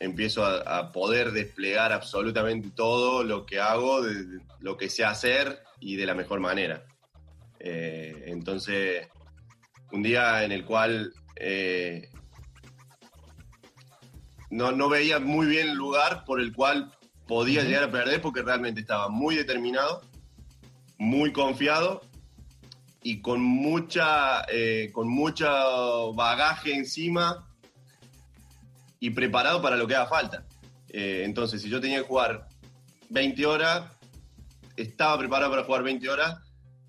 empiezo 0.00 0.42
a, 0.42 0.90
poder 0.90 1.32
desplegar 1.32 1.92
absolutamente 1.92 2.70
todo 2.74 3.24
lo 3.24 3.44
que 3.44 3.60
hago, 3.60 4.00
de, 4.00 4.40
lo 4.60 4.78
que 4.78 4.88
sé 4.88 5.04
hacer 5.04 5.60
y 5.80 5.96
de 5.96 6.06
la 6.06 6.14
mejor 6.14 6.40
manera. 6.40 6.82
Eh, 7.60 8.24
entonces, 8.24 9.06
un 9.92 10.02
día 10.02 10.44
en 10.44 10.52
el 10.52 10.64
cual 10.64 11.12
eh, 11.36 12.08
no, 14.50 14.72
no 14.72 14.88
veía 14.88 15.18
muy 15.18 15.46
bien 15.46 15.70
el 15.70 15.76
lugar 15.76 16.24
por 16.24 16.40
el 16.40 16.52
cual 16.52 16.92
podía 17.26 17.62
llegar 17.62 17.84
a 17.84 17.90
perder 17.90 18.20
porque 18.20 18.42
realmente 18.42 18.80
estaba 18.80 19.08
muy 19.08 19.36
determinado, 19.36 20.02
muy 20.96 21.32
confiado 21.32 22.02
y 23.02 23.20
con 23.20 23.40
mucha 23.40 24.44
eh, 24.50 24.90
con 24.92 25.08
mucho 25.08 26.12
bagaje 26.14 26.74
encima 26.74 27.48
y 29.00 29.10
preparado 29.10 29.62
para 29.62 29.76
lo 29.76 29.86
que 29.86 29.94
haga 29.94 30.06
falta. 30.06 30.44
Eh, 30.88 31.22
entonces, 31.24 31.62
si 31.62 31.68
yo 31.68 31.80
tenía 31.80 31.98
que 31.98 32.08
jugar 32.08 32.48
20 33.10 33.46
horas, 33.46 33.84
estaba 34.76 35.18
preparado 35.18 35.50
para 35.50 35.64
jugar 35.64 35.82
20 35.82 36.08
horas 36.08 36.38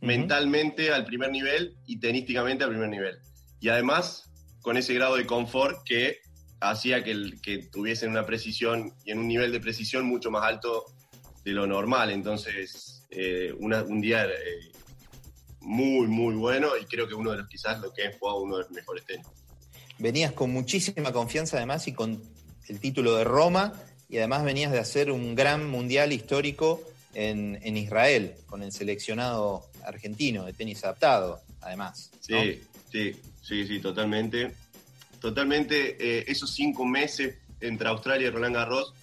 mentalmente 0.02 0.92
al 0.92 1.06
primer 1.06 1.32
nivel 1.32 1.76
y 1.86 2.00
tenísticamente 2.00 2.64
al 2.64 2.72
primer 2.72 2.90
nivel. 2.90 3.20
Y 3.60 3.70
además, 3.70 4.32
con 4.62 4.78
ese 4.78 4.94
grado 4.94 5.18
de 5.18 5.26
confort 5.26 5.84
que 5.84 6.20
hacía 6.62 7.04
que, 7.04 7.12
el, 7.12 7.42
que 7.42 7.60
tuviesen 7.60 8.12
una 8.12 8.26
precisión 8.26 8.94
y 9.06 9.12
en 9.12 9.20
un 9.20 9.28
nivel 9.28 9.52
de 9.52 9.60
precisión 9.60 10.06
mucho 10.06 10.32
más 10.32 10.44
alto 10.44 10.86
de 11.44 11.52
lo 11.52 11.68
normal. 11.68 12.12
Entonces, 12.12 13.06
eh, 13.10 13.54
un 13.58 14.02
día 14.02 14.26
eh, 14.26 14.72
muy, 15.62 16.08
muy 16.08 16.36
bueno 16.36 16.78
y 16.80 16.86
creo 16.86 17.08
que 17.08 17.14
uno 17.14 17.32
de 17.32 17.38
los 17.38 17.48
quizás 17.48 17.80
lo 17.82 17.94
que 17.94 18.06
he 18.06 18.14
jugado 18.18 18.42
uno 18.42 18.58
de 18.58 18.64
los 18.64 18.72
mejores 18.72 19.06
tenis. 19.06 19.26
Venías 19.98 20.32
con 20.32 20.52
muchísima 20.52 21.12
confianza 21.12 21.58
además 21.58 21.88
y 21.88 21.94
con 21.94 22.22
el 22.68 22.80
título 22.80 23.16
de 23.16 23.24
Roma 23.24 23.74
y 24.08 24.18
además 24.18 24.44
venías 24.44 24.72
de 24.72 24.80
hacer 24.80 25.12
un 25.12 25.36
gran 25.36 25.70
mundial 25.70 26.14
histórico 26.14 26.82
en, 27.14 27.60
en 27.62 27.78
Israel 27.78 28.36
con 28.46 28.64
el 28.64 28.72
seleccionado 28.72 29.70
argentino 29.84 30.46
de 30.46 30.54
tenis 30.54 30.84
adaptado, 30.84 31.42
además. 31.62 32.12
Sí, 32.22 32.62
sí, 32.92 33.16
sí, 33.42 33.68
sí, 33.68 33.80
totalmente. 33.80 34.56
Totalmente, 35.20 35.98
eh, 36.00 36.26
esos 36.28 36.54
cinco 36.54 36.86
meses 36.86 37.38
entre 37.60 37.90
Australia 37.90 38.28
y 38.28 38.30
Roland 38.30 38.56
Garros, 38.56 38.94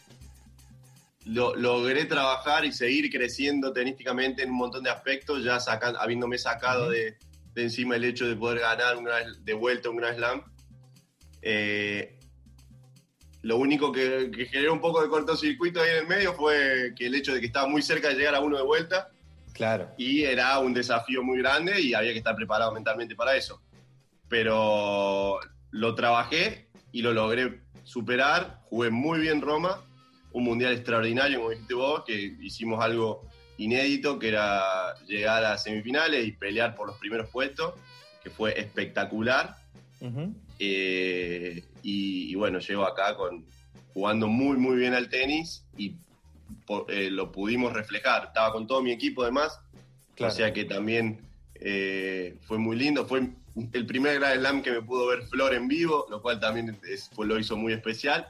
lo, 1.25 1.55
logré 1.55 2.05
trabajar 2.05 2.65
y 2.65 2.73
seguir 2.73 3.11
creciendo 3.11 3.73
tenísticamente 3.73 4.43
en 4.43 4.51
un 4.51 4.57
montón 4.57 4.85
de 4.85 4.91
aspectos, 4.91 5.45
ya 5.45 5.61
sacan, 5.61 5.95
habiéndome 5.99 6.39
sacado 6.39 6.91
de, 6.91 7.17
encima 7.55 7.97
el 7.97 8.05
hecho 8.05 8.27
de 8.27 8.37
poder 8.37 8.61
ganar 8.61 8.97
una, 8.97 9.17
de 9.41 9.53
vuelta 9.55 9.91
un 9.91 9.97
Grand 9.97 10.17
Slam. 10.17 10.43
Eh, 11.43 12.19
lo 13.43 13.59
único 13.59 13.93
que, 13.93 14.31
que, 14.35 14.47
generó 14.47 14.73
un 14.73 14.81
poco 14.81 15.03
de 15.03 15.09
cortocircuito 15.09 15.81
ahí 15.81 15.91
en 15.91 15.97
el 15.99 16.07
medio 16.07 16.33
fue 16.35 16.93
que 16.97 17.07
el 17.07 17.15
hecho 17.15 17.33
de 17.35 17.41
que 17.41 17.47
estaba 17.47 17.69
muy 17.69 17.83
cerca 17.83 18.09
de 18.09 18.15
llegar 18.15 18.35
a 18.35 18.41
uno 18.41 18.57
de 18.57 18.65
vuelta. 18.65 19.11
Claro. 19.53 19.91
Y 19.97 20.23
era 20.23 20.59
un 20.59 20.75
desafío 20.75 21.23
muy 21.23 21.39
grande 21.39 21.81
y 21.81 21.95
había 21.95 22.13
que 22.13 22.19
estar 22.19 22.35
preparado 22.35 22.73
mentalmente 22.73 23.15
para 23.15 23.37
eso 23.37 23.63
pero 24.29 25.39
lo 25.77 25.95
trabajé 25.95 26.69
y 26.91 27.03
lo 27.03 27.13
logré 27.13 27.61
superar. 27.85 28.61
Jugué 28.65 28.91
muy 28.91 29.21
bien 29.21 29.43
Roma, 29.43 29.85
un 30.33 30.45
mundial 30.45 30.73
extraordinario, 30.73 31.39
como 31.39 31.51
dijiste 31.51 31.75
vos, 31.75 32.03
que 32.07 32.37
hicimos 32.41 32.83
algo 32.83 33.29
inédito, 33.59 34.19
que 34.19 34.29
era 34.29 34.95
llegar 35.07 35.45
a 35.45 35.59
semifinales 35.59 36.27
y 36.27 36.33
pelear 36.33 36.75
por 36.75 36.89
los 36.89 36.97
primeros 36.99 37.29
puestos, 37.29 37.75
que 38.23 38.31
fue 38.31 38.59
espectacular. 38.59 39.57
Eh, 40.59 41.63
y, 41.83 42.35
bueno, 42.35 42.59
llego 42.59 42.87
acá 42.87 43.15
con, 43.15 43.45
jugando 43.93 44.29
muy, 44.29 44.57
muy 44.57 44.77
bien 44.77 44.95
al 44.95 45.09
tenis 45.09 45.65
y 45.77 45.95
eh, 46.89 47.11
lo 47.11 47.31
pudimos 47.33 47.73
reflejar. 47.73 48.27
Estaba 48.27 48.53
con 48.53 48.67
todo 48.67 48.83
mi 48.83 48.93
equipo 48.93 49.23
además, 49.23 49.61
o 50.19 50.31
sea 50.31 50.53
que 50.53 50.65
también 50.65 51.21
eh, 51.55 52.39
fue 52.47 52.57
muy 52.57 52.77
lindo. 52.77 53.07
Fue 53.07 53.29
el 53.73 53.87
primer 53.87 54.19
Grand 54.19 54.39
Slam 54.39 54.63
que 54.63 54.71
me 54.71 54.83
pudo 54.83 55.09
ver 55.09 55.23
Flor 55.23 55.55
en 55.55 55.69
vivo, 55.69 56.07
lo 56.11 56.21
cual 56.21 56.39
también 56.41 56.79
lo 57.19 57.39
hizo 57.39 57.57
muy 57.57 57.73
especial. 57.73 58.29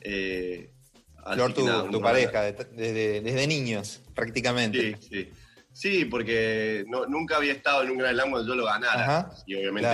Eh, 0.00 0.70
Flor, 1.34 1.52
tu, 1.52 2.00
pareja, 2.00 2.52
desde, 2.52 3.46
niños, 3.46 4.00
prácticamente. 4.14 4.96
Sí, 5.00 5.08
sí. 5.08 5.30
Sí, 5.72 6.04
porque 6.04 6.84
nunca 7.08 7.36
había 7.36 7.52
estado 7.52 7.82
en 7.82 7.90
un 7.90 7.98
Grand 7.98 8.14
Slam 8.14 8.30
cuando 8.30 8.48
yo 8.48 8.54
lo 8.54 8.64
ganara. 8.64 9.30
y 9.46 9.54
obviamente 9.54 9.88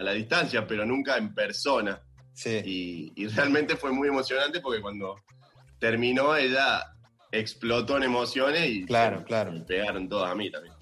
a 0.00 0.02
la 0.02 0.12
distancia, 0.12 0.66
pero 0.66 0.84
nunca 0.86 1.16
en 1.16 1.34
persona. 1.34 2.00
Sí. 2.32 3.12
Y, 3.16 3.26
realmente 3.28 3.76
fue 3.76 3.92
muy 3.92 4.08
emocionante 4.08 4.60
porque 4.60 4.80
cuando 4.80 5.16
terminó 5.78 6.34
ella 6.34 6.94
explotó 7.30 7.96
en 7.98 8.04
emociones 8.04 8.68
y 8.68 8.84
claro, 8.86 9.24
claro. 9.24 9.52
me 9.52 9.60
pegaron 9.60 10.08
todas 10.08 10.32
a 10.32 10.34
mí 10.34 10.50
también. 10.50 10.74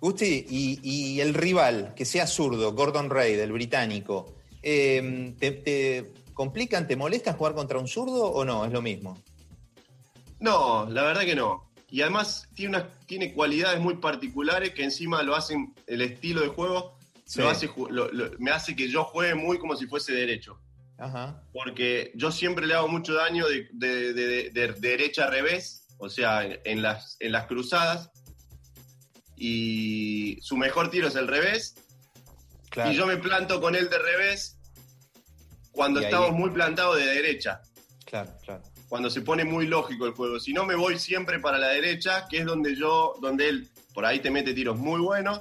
Gusti, 0.00 0.46
y, 0.48 1.20
el 1.20 1.34
rival, 1.34 1.94
que 1.94 2.04
sea 2.04 2.26
zurdo, 2.26 2.72
Gordon 2.72 3.10
Ray, 3.10 3.36
del 3.36 3.52
británico, 3.52 4.34
em, 4.62 5.36
¿te, 5.36 6.12
complican, 6.32 6.86
te 6.86 6.96
molesta 6.96 7.34
jugar 7.34 7.54
contra 7.54 7.78
un 7.78 7.86
zurdo 7.86 8.26
o 8.26 8.44
no? 8.44 8.64
Es 8.64 8.72
lo 8.72 8.80
mismo. 8.80 9.18
No, 10.38 10.88
la 10.88 11.02
verdad 11.02 11.22
que 11.22 11.34
no. 11.34 11.70
y 11.90 12.00
además 12.00 12.48
tiene, 12.54 12.78
unas, 12.78 13.06
tiene 13.06 13.34
cualidades 13.34 13.80
muy 13.80 13.96
particulares 13.96 14.72
que 14.74 14.84
encima 14.84 15.22
lo 15.22 15.34
hacen, 15.34 15.74
el 15.86 16.00
estilo 16.00 16.40
de 16.40 16.48
juego 16.48 16.96
hace, 17.48 17.70
me 18.38 18.50
hace 18.50 18.74
que 18.74 18.88
yo 18.88 19.04
juegue 19.04 19.34
muy 19.34 19.58
como 19.58 19.76
si 19.76 19.86
fuese 19.86 20.12
derecho. 20.12 20.58
Porque 21.52 22.12
yo 22.14 22.30
siempre 22.30 22.66
le 22.66 22.74
hago 22.74 22.88
mucho 22.88 23.14
daño 23.14 23.46
de, 23.48 24.50
derecha 24.78 25.24
a 25.24 25.30
revés, 25.30 25.86
o 25.98 26.08
sea, 26.08 26.44
en 26.44 26.82
las, 26.82 27.16
en 27.20 27.32
las 27.32 27.46
cruzadas. 27.46 28.09
Y 29.42 30.38
su 30.42 30.58
mejor 30.58 30.90
tiro 30.90 31.08
es 31.08 31.16
el 31.16 31.26
revés. 31.26 31.74
Y 32.88 32.92
yo 32.92 33.06
me 33.06 33.16
planto 33.16 33.58
con 33.58 33.74
él 33.74 33.88
de 33.88 33.98
revés 33.98 34.58
cuando 35.72 35.98
estamos 36.00 36.32
muy 36.32 36.50
plantados 36.50 36.98
de 36.98 37.06
derecha. 37.06 37.62
Claro, 38.04 38.30
claro. 38.44 38.62
Cuando 38.90 39.08
se 39.08 39.22
pone 39.22 39.44
muy 39.44 39.66
lógico 39.66 40.04
el 40.04 40.12
juego. 40.12 40.38
Si 40.38 40.52
no, 40.52 40.66
me 40.66 40.74
voy 40.74 40.98
siempre 40.98 41.40
para 41.40 41.56
la 41.56 41.68
derecha, 41.68 42.26
que 42.28 42.40
es 42.40 42.44
donde 42.44 42.76
yo, 42.76 43.14
donde 43.22 43.48
él 43.48 43.68
por 43.94 44.04
ahí 44.04 44.20
te 44.20 44.30
mete 44.30 44.52
tiros 44.52 44.76
muy 44.76 45.00
buenos, 45.00 45.40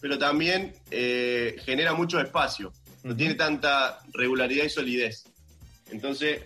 pero 0.00 0.16
también 0.16 0.76
eh, 0.92 1.56
genera 1.64 1.92
mucho 1.92 2.20
espacio. 2.20 2.72
No 3.02 3.16
tiene 3.16 3.34
tanta 3.34 3.98
regularidad 4.12 4.64
y 4.64 4.70
solidez. 4.70 5.24
Entonces, 5.90 6.42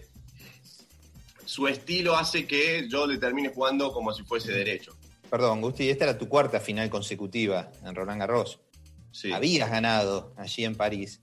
su 1.44 1.68
estilo 1.68 2.16
hace 2.16 2.46
que 2.46 2.88
yo 2.88 3.06
le 3.06 3.18
termine 3.18 3.50
jugando 3.50 3.92
como 3.92 4.14
si 4.14 4.22
fuese 4.22 4.52
derecho. 4.52 4.93
Perdón, 5.34 5.60
Gusti, 5.60 5.90
esta 5.90 6.04
era 6.04 6.18
tu 6.18 6.28
cuarta 6.28 6.60
final 6.60 6.88
consecutiva 6.88 7.72
en 7.84 7.94
Roland 7.94 8.20
Garros. 8.20 8.60
Sí. 9.10 9.32
Habías 9.32 9.68
ganado 9.68 10.32
allí 10.36 10.64
en 10.64 10.76
París 10.76 11.20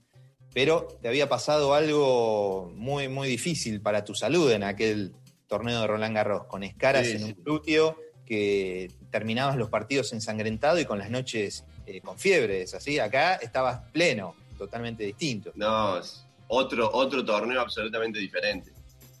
pero 0.54 0.86
te 1.00 1.08
había 1.08 1.28
pasado 1.28 1.74
algo 1.74 2.70
muy, 2.74 3.08
muy 3.08 3.28
difícil 3.28 3.80
para 3.80 4.04
tu 4.04 4.14
salud 4.14 4.50
en 4.50 4.62
aquel 4.62 5.14
torneo 5.46 5.80
de 5.80 5.86
Roland 5.86 6.14
Garros, 6.14 6.44
con 6.46 6.62
escaras 6.62 7.06
en 7.08 7.24
un 7.24 7.34
glúteo, 7.42 7.96
que 8.26 8.90
terminabas 9.10 9.56
los 9.56 9.68
partidos 9.68 10.12
ensangrentado 10.12 10.78
y 10.78 10.84
con 10.84 10.98
las 10.98 11.10
noches 11.10 11.64
eh, 11.86 12.00
con 12.00 12.18
fiebre, 12.18 12.62
así? 12.62 12.98
Acá 12.98 13.34
estabas 13.36 13.90
pleno, 13.92 14.36
totalmente 14.56 15.04
distinto. 15.04 15.52
No, 15.54 15.98
es 15.98 16.24
otro, 16.48 16.90
otro 16.92 17.24
torneo 17.24 17.60
absolutamente 17.60 18.18
diferente. 18.18 18.72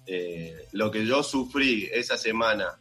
Eh, 0.06 0.66
lo 0.72 0.90
que 0.90 1.04
yo 1.04 1.22
sufrí 1.22 1.88
esa 1.92 2.16
semana, 2.16 2.78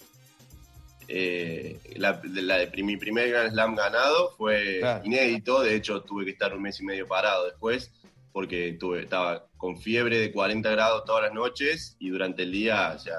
eh, 1.07 1.79
la, 1.95 2.13
de 2.13 2.83
mi 2.83 2.97
primer 2.97 3.29
Grand 3.29 3.51
Slam 3.51 3.75
ganado, 3.75 4.31
fue 4.37 4.81
inédito. 5.03 5.61
De 5.61 5.75
hecho, 5.75 6.01
tuve 6.01 6.25
que 6.25 6.31
estar 6.31 6.53
un 6.53 6.61
mes 6.61 6.79
y 6.79 6.85
medio 6.85 7.07
parado 7.07 7.45
después 7.45 7.91
porque 8.31 8.77
tuve, 8.79 9.01
estaba 9.01 9.45
con 9.57 9.77
fiebre 9.77 10.17
de 10.17 10.31
40 10.31 10.69
grados 10.71 11.05
todas 11.05 11.23
las 11.23 11.33
noches 11.33 11.95
y 11.99 12.09
durante 12.09 12.43
el 12.43 12.51
día, 12.51 12.93
o 12.95 12.99
sea, 12.99 13.17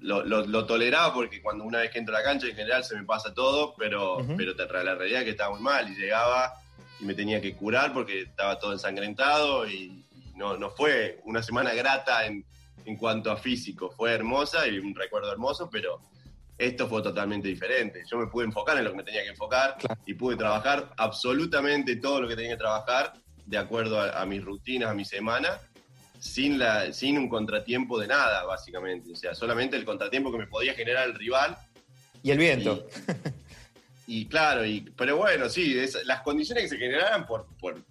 lo, 0.00 0.66
toleraba 0.66 1.14
porque 1.14 1.40
cuando 1.40 1.64
una 1.64 1.80
vez 1.80 1.90
que 1.90 1.98
entro 1.98 2.14
a 2.14 2.18
la 2.18 2.24
cancha 2.24 2.46
en 2.46 2.54
general 2.54 2.84
se 2.84 2.96
me 2.96 3.04
pasa 3.04 3.32
todo, 3.32 3.74
pero, 3.76 4.18
pero 4.36 4.54
la 4.54 4.94
realidad 4.94 5.20
es 5.20 5.24
que 5.24 5.30
estaba 5.30 5.54
muy 5.54 5.62
mal 5.62 5.90
y 5.90 5.96
llegaba 5.96 6.52
y 7.00 7.04
me 7.04 7.14
tenía 7.14 7.40
que 7.40 7.56
curar 7.56 7.92
porque 7.94 8.22
estaba 8.22 8.58
todo 8.58 8.72
ensangrentado 8.72 9.66
y, 9.66 10.00
no, 10.36 10.56
no 10.56 10.70
fue 10.70 11.20
una 11.24 11.44
semana 11.44 11.72
grata 11.74 12.26
en, 12.26 12.44
en 12.84 12.96
cuanto 12.96 13.30
a 13.30 13.36
físico, 13.36 13.90
fue 13.96 14.12
hermosa 14.12 14.66
y 14.66 14.78
un 14.78 14.92
recuerdo 14.92 15.30
hermoso, 15.30 15.70
pero 15.70 16.00
esto 16.56 16.88
fue 16.88 17.02
totalmente 17.02 17.48
diferente. 17.48 18.02
Yo 18.10 18.18
me 18.18 18.26
pude 18.26 18.44
enfocar 18.44 18.78
en 18.78 18.84
lo 18.84 18.90
que 18.90 18.96
me 18.98 19.02
tenía 19.02 19.22
que 19.22 19.30
enfocar 19.30 19.76
y 20.06 20.14
pude 20.14 20.36
trabajar 20.36 20.92
absolutamente 20.96 21.96
todo 21.96 22.22
lo 22.22 22.28
que 22.28 22.36
tenía 22.36 22.52
que 22.52 22.58
trabajar 22.58 23.14
de 23.44 23.58
acuerdo 23.58 24.00
a, 24.00 24.24
mis 24.24 24.42
rutinas, 24.42 24.90
a 24.90 24.94
mi 24.94 25.04
semana, 25.04 25.60
sin, 26.18 26.58
la, 26.58 26.92
sin 26.92 27.18
un 27.18 27.28
contratiempo 27.28 27.98
de 27.98 28.06
nada, 28.06 28.44
básicamente. 28.44 29.12
O 29.12 29.16
sea, 29.16 29.34
solamente 29.34 29.76
el 29.76 29.84
contratiempo 29.84 30.32
que 30.32 30.38
me 30.38 30.46
podía 30.46 30.74
generar 30.74 31.06
el 31.08 31.14
rival. 31.14 31.56
Y 32.22 32.30
el 32.30 32.38
viento. 32.38 32.86
Y, 34.06 34.26
claro, 34.26 34.66
y, 34.66 34.82
pero 34.96 35.16
bueno, 35.16 35.48
sí, 35.48 35.82
las 36.04 36.20
condiciones 36.20 36.64
que 36.64 36.68
se 36.68 36.76
generaran 36.76 37.26
por, 37.26 37.46
por 37.58 37.82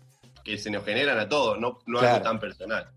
que 0.44 0.58
se 0.58 0.70
nos 0.70 0.86
generan 0.86 1.18
a 1.18 1.28
todos, 1.28 1.60
no, 1.60 1.80
no 1.88 2.00
algo 2.00 2.22
tan 2.22 2.40
personal. 2.40 2.90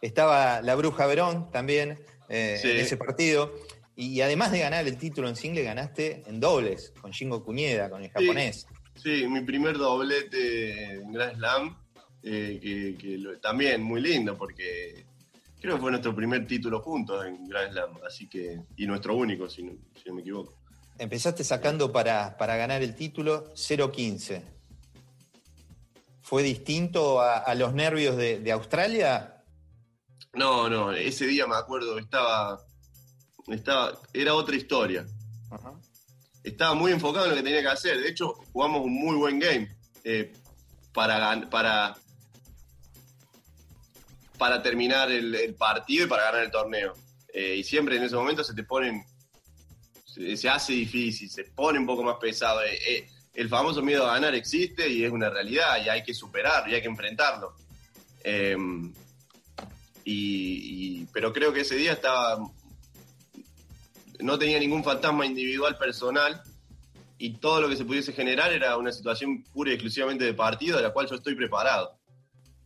Estaba 0.00 0.62
la 0.62 0.74
Bruja 0.74 1.06
Verón 1.06 1.50
también 1.50 1.98
eh, 2.28 2.60
en 2.62 2.76
ese 2.78 2.96
partido. 2.96 3.52
Y, 3.96 4.20
además 4.20 4.50
de 4.50 4.58
ganar 4.58 4.86
el 4.86 4.96
título 4.96 5.28
en 5.28 5.36
single, 5.36 5.62
ganaste 5.62 6.24
en 6.26 6.40
dobles 6.40 6.92
con 7.00 7.12
Shingo 7.12 7.44
Cuñeda, 7.44 7.88
con 7.88 8.02
el 8.02 8.10
japonés. 8.10 8.66
Sí, 8.96 9.26
mi 9.28 9.40
primer 9.42 9.78
doblete 9.78 10.94
en 10.94 11.12
Grand 11.12 11.36
Slam, 11.36 11.76
eh, 12.22 12.96
que, 12.98 13.38
también 13.40 13.82
muy 13.82 14.00
lindo 14.00 14.36
porque 14.36 15.04
creo 15.60 15.76
que 15.76 15.80
fue 15.80 15.90
nuestro 15.90 16.14
primer 16.14 16.46
título 16.46 16.80
juntos 16.80 17.24
en 17.24 17.48
Grand 17.48 17.72
Slam, 17.72 17.98
así 18.06 18.28
que, 18.28 18.60
y 18.76 18.86
nuestro 18.86 19.16
único, 19.16 19.48
si 19.48 19.62
no, 19.62 19.72
me 20.12 20.20
equivoco. 20.20 20.56
Empezaste 20.98 21.44
sacando 21.44 21.92
para, 21.92 22.36
para 22.36 22.56
ganar 22.56 22.82
el 22.82 22.94
título 22.94 23.52
0-15. 23.54 24.42
¿Fue 26.24 26.42
distinto 26.42 27.20
a, 27.20 27.54
los 27.54 27.74
nervios 27.74 28.16
de, 28.16 28.50
Australia? 28.50 29.44
No, 30.32 30.70
no, 30.70 30.90
ese 30.90 31.26
día 31.26 31.46
me 31.46 31.54
acuerdo, 31.54 31.98
estaba, 31.98 32.64
estaba 33.48 33.98
era 34.12 34.34
otra 34.34 34.56
historia. 34.56 35.06
Ajá 35.50 35.74
estaba 36.44 36.74
muy 36.74 36.92
enfocado 36.92 37.24
en 37.24 37.30
lo 37.30 37.36
que 37.36 37.42
tenía 37.42 37.62
que 37.62 37.68
hacer. 37.68 37.98
De 38.00 38.08
hecho, 38.08 38.34
jugamos 38.52 38.82
un 38.82 38.92
muy 38.92 39.16
buen 39.16 39.38
game 39.38 39.74
eh, 40.04 40.30
para, 40.92 41.48
para, 41.48 41.96
para 44.36 44.62
terminar 44.62 45.10
el, 45.10 45.54
partido 45.54 46.04
y 46.04 46.08
para 46.08 46.24
ganar 46.24 46.42
el 46.44 46.50
torneo. 46.50 46.92
Eh, 47.32 47.56
y 47.56 47.64
siempre 47.64 47.96
en 47.96 48.04
ese 48.04 48.14
momento 48.14 48.44
se 48.44 48.54
te 48.54 48.62
ponen, 48.62 49.02
se, 50.04 50.48
hace 50.48 50.74
difícil, 50.74 51.30
se 51.30 51.44
pone 51.44 51.78
un 51.78 51.86
poco 51.86 52.04
más 52.04 52.16
pesado. 52.20 52.60
Eh, 52.62 53.08
el 53.32 53.48
famoso 53.48 53.82
miedo 53.82 54.06
a 54.06 54.14
ganar 54.14 54.34
existe 54.34 54.88
y 54.88 55.02
es 55.02 55.10
una 55.10 55.30
realidad 55.30 55.82
y 55.84 55.88
hay 55.88 56.04
que 56.04 56.14
superarlo 56.14 56.70
y 56.70 56.74
hay 56.76 56.82
que 56.82 56.88
enfrentarlo. 56.88 57.56
y, 60.04 61.06
pero 61.06 61.32
creo 61.32 61.52
que 61.52 61.62
ese 61.62 61.76
día 61.76 61.92
estaba 61.92 62.38
no 64.20 64.38
tenía 64.38 64.58
ningún 64.58 64.84
fantasma 64.84 65.26
individual 65.26 65.76
personal 65.78 66.42
y 67.18 67.34
todo 67.38 67.60
lo 67.60 67.68
que 67.68 67.76
se 67.76 67.84
pudiese 67.84 68.12
generar 68.12 68.52
era 68.52 68.76
una 68.76 68.92
situación 68.92 69.44
pura 69.44 69.70
y 69.70 69.74
exclusivamente 69.74 70.24
de 70.24 70.34
partido 70.34 70.76
de 70.76 70.82
la 70.82 70.92
cual 70.92 71.08
yo 71.08 71.16
estoy 71.16 71.34
preparado. 71.34 71.98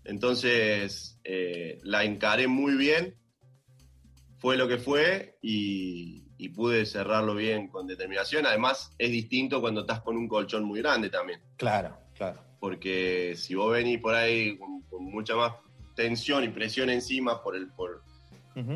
Entonces 0.04 1.18
eh, 1.24 1.80
la 1.82 2.04
encaré 2.04 2.48
muy 2.48 2.74
bien, 2.74 3.14
fue 4.38 4.56
lo 4.56 4.66
que 4.66 4.78
fue 4.78 5.38
y, 5.42 6.24
pude 6.54 6.86
cerrarlo 6.86 7.36
bien 7.36 7.68
con 7.68 7.86
determinación. 7.86 8.46
Además 8.46 8.92
es 8.98 9.10
distinto 9.10 9.60
cuando 9.60 9.82
estás 9.82 10.00
con 10.00 10.16
un 10.16 10.26
colchón 10.26 10.64
muy 10.64 10.80
grande 10.80 11.08
también. 11.08 11.40
Claro, 11.56 11.96
claro. 12.14 12.42
Porque 12.58 13.34
si 13.36 13.54
vos 13.54 13.70
venís 13.70 14.00
por 14.00 14.14
ahí 14.14 14.58
con, 14.58 14.82
mucha 14.98 15.36
más 15.36 15.52
tensión 15.94 16.42
y 16.42 16.48
presión 16.48 16.90
encima 16.90 17.42
por 17.42 17.54
el 17.54 17.68
por 17.68 18.02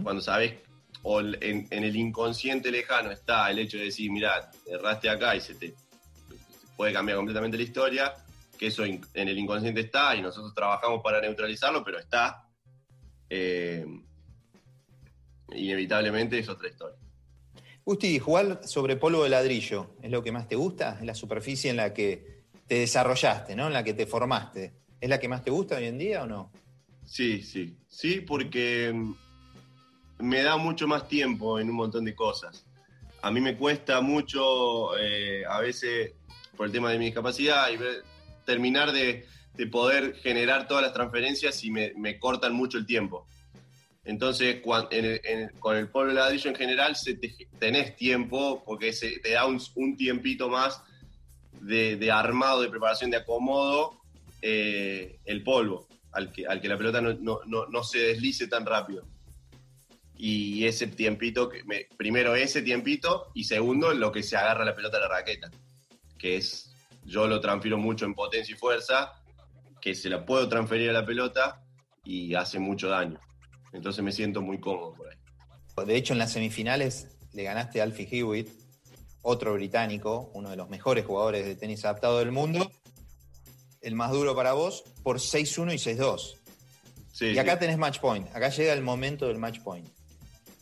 cuando 0.05 0.21
sabes 0.21 0.55
o 1.03 1.21
en, 1.21 1.67
el 1.71 1.97
inconsciente 1.97 2.71
lejano 2.71 3.11
está 3.11 3.51
el 3.51 3.59
hecho 3.59 3.79
de 3.79 3.85
decir, 3.85 4.11
mira, 4.11 4.51
erraste 4.67 5.09
acá 5.09 5.35
y 5.35 5.41
se 5.41 5.55
te 5.55 5.75
puede 6.77 6.93
cambiar 6.93 7.17
completamente 7.17 7.57
la 7.57 7.63
historia, 7.63 8.15
que 8.59 8.69
eso 8.69 8.85
en 8.85 9.03
el 9.15 9.39
inconsciente 9.39 9.81
está 9.81 10.15
y 10.15 10.23
nosotros 10.23 10.55
trabajamos 10.55 11.03
para 11.03 11.21
neutralizarlo, 11.21 11.83
pero 11.85 11.99
está. 11.99 12.49
Eh, 13.29 13.85
inevitablemente 15.55 16.39
es 16.39 16.49
otra 16.49 16.69
historia. 16.69 16.99
Gusti, 17.85 18.19
jugar 18.19 18.61
sobre 18.65 18.97
polvo 18.97 19.25
de 19.25 19.31
ladrillo, 19.31 19.97
¿es 20.03 20.11
lo 20.11 20.23
que 20.23 20.31
más 20.31 20.47
te 20.47 20.55
gusta? 20.55 20.99
¿Es 21.01 21.07
la 21.07 21.15
superficie 21.15 21.71
en 21.71 21.79
la 21.79 21.93
que 21.93 22.45
te 22.67 22.77
desarrollaste, 22.77 23.57
¿no? 23.57 23.67
En 23.67 23.73
la 23.73 23.83
que 23.83 23.95
te 23.95 24.07
formaste. 24.07 24.73
¿Es 25.01 25.09
la 25.09 25.19
que 25.19 25.29
más 25.29 25.43
te 25.43 25.51
gusta 25.51 25.77
hoy 25.77 25.87
en 25.87 25.99
día 25.99 26.23
o 26.23 26.27
no? 26.27 26.53
Sí, 27.05 27.43
sí. 27.43 27.77
Sí, 27.89 28.21
porque 28.21 28.95
me 30.23 30.43
da 30.43 30.57
mucho 30.57 30.87
más 30.87 31.09
tiempo 31.09 31.59
en 31.59 31.69
un 31.69 31.77
montón 31.77 32.05
de 32.05 32.15
cosas. 32.15 32.65
A 33.23 33.31
mí 33.31 33.41
me 33.41 33.57
cuesta 33.57 34.01
mucho, 34.01 34.97
eh, 34.97 35.45
a 35.45 35.61
veces, 35.61 36.13
por 36.57 36.67
el 36.67 36.73
tema 36.73 36.91
de 36.91 36.99
mi 36.99 37.07
discapacidad, 37.07 37.69
y 37.71 37.79
terminar 38.45 38.93
de, 38.93 39.27
poder 39.71 40.15
generar 40.15 40.67
todas 40.67 40.83
las 40.83 40.93
transferencias 40.93 41.63
y 41.63 41.71
me, 41.71 42.19
cortan 42.19 42.55
mucho 42.55 42.79
el 42.79 42.87
tiempo. 42.87 43.27
Entonces, 44.05 44.61
con 44.63 45.77
el 45.77 45.89
polvo 45.89 46.13
ladrillo 46.13 46.51
en 46.51 46.57
general, 46.57 46.97
se 46.97 47.19
tenés 47.59 47.95
tiempo 47.97 48.63
porque 48.65 48.93
se, 48.93 49.19
te 49.21 49.33
da 49.33 49.47
un, 49.47 49.97
tiempito 49.97 50.49
más 50.49 50.83
de, 51.61 52.11
armado, 52.11 52.63
de 52.63 52.69
preparación, 52.69 53.11
de 53.11 53.19
acomodo 53.19 54.01
eh, 54.41 55.19
el 55.25 55.45
polvo, 55.45 55.87
al 56.13 56.33
que, 56.33 56.47
al 56.47 56.61
que 56.61 56.69
la 56.69 56.79
pelota 56.79 57.01
no 57.01 57.85
se 57.85 57.99
deslice 57.99 58.49
tan 58.49 58.67
rápido 58.67 59.05
y 60.25 60.69
ese 60.69 60.87
tiempito, 60.87 61.49
que 61.49 61.65
primero 61.97 62.37
ese 62.37 62.63
tiempito 62.63 63.33
y 63.35 63.43
segundo 63.43 63.93
lo 63.93 64.13
que 64.13 64.23
se 64.23 64.37
agarra 64.37 64.65
la 64.65 64.73
pelota 64.73 64.99
a 64.99 65.01
la 65.01 65.09
raqueta, 65.09 65.51
que 66.17 66.37
es, 66.37 66.73
yo 67.05 67.27
lo 67.27 67.41
transfiero 67.41 67.77
mucho 67.77 68.05
en 68.05 68.15
potencia 68.15 68.55
y 68.55 68.57
fuerza, 68.57 69.15
que 69.81 69.97
se 69.97 70.09
la 70.09 70.25
puedo 70.25 70.49
transferir 70.49 70.91
a 70.91 70.93
la 70.93 71.05
pelota 71.05 71.65
y 72.05 72.37
hace 72.37 72.61
mucho 72.61 72.89
daño. 72.89 73.19
Entonces 73.73 74.05
me 74.05 74.13
siento 74.13 74.41
muy 74.41 74.61
cómodo 74.61 74.95
por 74.95 75.09
ahí. 75.09 75.17
De 75.89 75.97
hecho, 75.97 76.13
en 76.13 76.21
las 76.21 76.31
semifinales 76.31 77.09
le 77.33 77.43
ganaste 77.43 77.81
a 77.81 77.83
Alfie 77.83 78.07
Hewitt 78.09 78.49
otro 79.23 79.55
británico, 79.55 80.31
uno 80.35 80.51
de 80.51 80.57
los 80.57 80.69
mejores 80.69 81.05
jugadores 81.05 81.45
de 81.45 81.57
tenis 81.57 81.85
adaptado 81.85 82.21
del 82.21 82.31
mundo, 82.31 82.71
el 83.81 83.97
más 83.97 84.13
duro 84.13 84.37
para 84.37 84.53
vos, 84.53 84.85
por 85.03 85.19
6-1 85.19 85.75
y 85.75 85.79
6-2. 85.79 87.35
y 87.35 87.39
acá 87.39 87.59
tenés 87.59 87.77
match 87.77 87.99
point, 87.99 88.29
acá 88.33 88.51
llega 88.51 88.73
el 88.73 88.83
momento 88.83 89.27
del 89.27 89.39
match 89.39 89.59
point. 89.63 89.89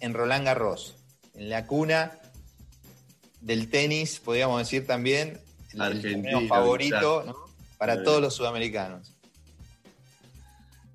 En 0.00 0.14
Roland 0.14 0.44
Garros, 0.44 0.96
en 1.34 1.50
la 1.50 1.66
cuna 1.66 2.12
del 3.40 3.68
tenis, 3.68 4.20
podríamos 4.20 4.58
decir 4.58 4.86
también, 4.86 5.40
el 5.72 6.48
favorito 6.48 7.48
para 7.78 8.02
todos 8.02 8.20
los 8.20 8.34
sudamericanos. 8.34 9.14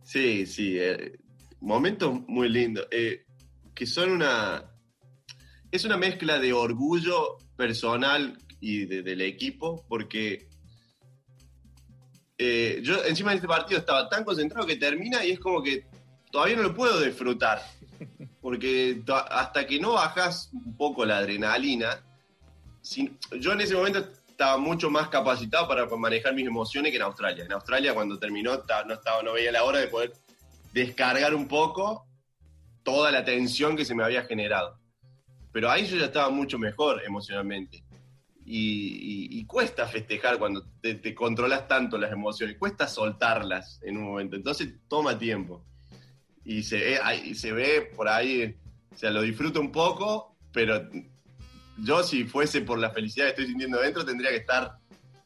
Sí, 0.04 0.46
sí, 0.46 0.78
eh, 0.78 1.18
momentos 1.62 2.22
muy 2.28 2.50
lindos, 2.50 2.88
eh, 2.92 3.26
que 3.74 3.86
son 3.86 4.12
una... 4.12 4.72
Es 5.72 5.84
una 5.84 5.98
mezcla 5.98 6.40
de 6.40 6.54
orgullo 6.54 7.38
personal 7.58 8.38
y 8.62 8.86
del 8.86 9.22
equipo, 9.22 9.86
porque 9.90 10.48
eh, 12.38 12.80
yo 12.84 13.04
encima 13.06 13.32
de 13.32 13.38
este 13.38 13.48
partido 13.48 13.80
estaba 13.80 14.08
tan 14.10 14.24
concentrado 14.24 14.68
que 14.68 14.76
termina 14.76 15.24
y 15.26 15.32
es 15.32 15.40
como 15.40 15.62
que 15.62 15.86
todavía 16.32 16.58
no 16.58 16.64
lo 16.64 16.76
puedo 16.76 17.02
disfrutar, 17.02 17.62
porque 18.46 19.02
hasta 19.32 19.66
que 19.66 19.80
no 19.80 19.94
bajas 19.94 20.52
un 20.54 20.78
poco 20.78 21.04
la 21.04 21.18
adrenalina, 21.18 22.04
yo 23.40 23.54
en 23.54 23.62
ese 23.62 23.74
momento 23.74 24.08
estaba 24.28 24.60
mucho 24.60 24.92
más 24.92 25.08
capacitado 25.08 25.68
para 25.68 25.88
manejar 25.88 26.36
mis 26.36 26.46
emociones 26.46 26.92
que 26.92 26.98
en 26.98 27.02
Australia. 27.02 27.44
En 27.44 27.54
Australia 27.54 27.96
cuando 27.96 28.20
terminó 28.20 28.52
no, 28.54 28.94
estaba, 28.94 29.24
no 29.24 29.34
veía 29.34 29.52
la 29.52 29.64
hora 29.64 29.80
de 29.80 29.88
poder 29.88 30.14
descargar 30.74 31.34
un 31.34 31.48
poco 31.48 32.06
toda 32.84 33.10
la 33.10 33.26
tensión 33.26 33.76
que 33.76 33.84
se 33.84 33.96
me 33.96 34.04
había 34.04 34.22
generado. 34.26 34.78
Pero 35.52 35.72
ahí 35.72 35.88
yo 35.88 35.98
ya 35.98 36.06
estaba 36.06 36.30
mucho 36.30 36.60
mejor 36.60 37.02
emocionalmente. 37.04 37.84
Y, 38.46 39.44
cuesta 39.48 39.88
festejar 39.88 40.38
cuando 40.38 40.64
te, 40.82 41.16
controlas 41.16 41.68
tanto 41.68 41.98
las 41.98 42.12
emociones, 42.12 42.60
cuesta 42.60 42.88
soltarlas 42.88 43.80
en 43.82 43.98
un 43.98 44.04
momento. 44.04 44.36
Entonces 44.36 44.72
toma 44.88 45.18
tiempo. 45.18 45.66
Y 46.46 46.64
se 46.64 46.78
ve, 46.78 47.36
se 47.36 47.52
ve 47.52 47.92
por 47.96 48.08
ahí, 48.08 48.56
o 48.94 48.98
sea, 48.98 49.10
lo 49.10 49.22
disfruto 49.24 49.60
un 49.60 49.72
poco, 49.72 50.38
pero 50.54 50.88
yo 51.78 52.04
si 52.04 52.24
fuese 52.24 52.62
por 52.62 52.80
la 52.80 52.92
felicidad 52.92 53.26
que 53.26 53.32
estoy 53.32 53.48
sintiendo 53.48 53.80
dentro, 53.80 54.06
tendría 54.06 54.30
que 54.30 54.38
estar 54.38 54.78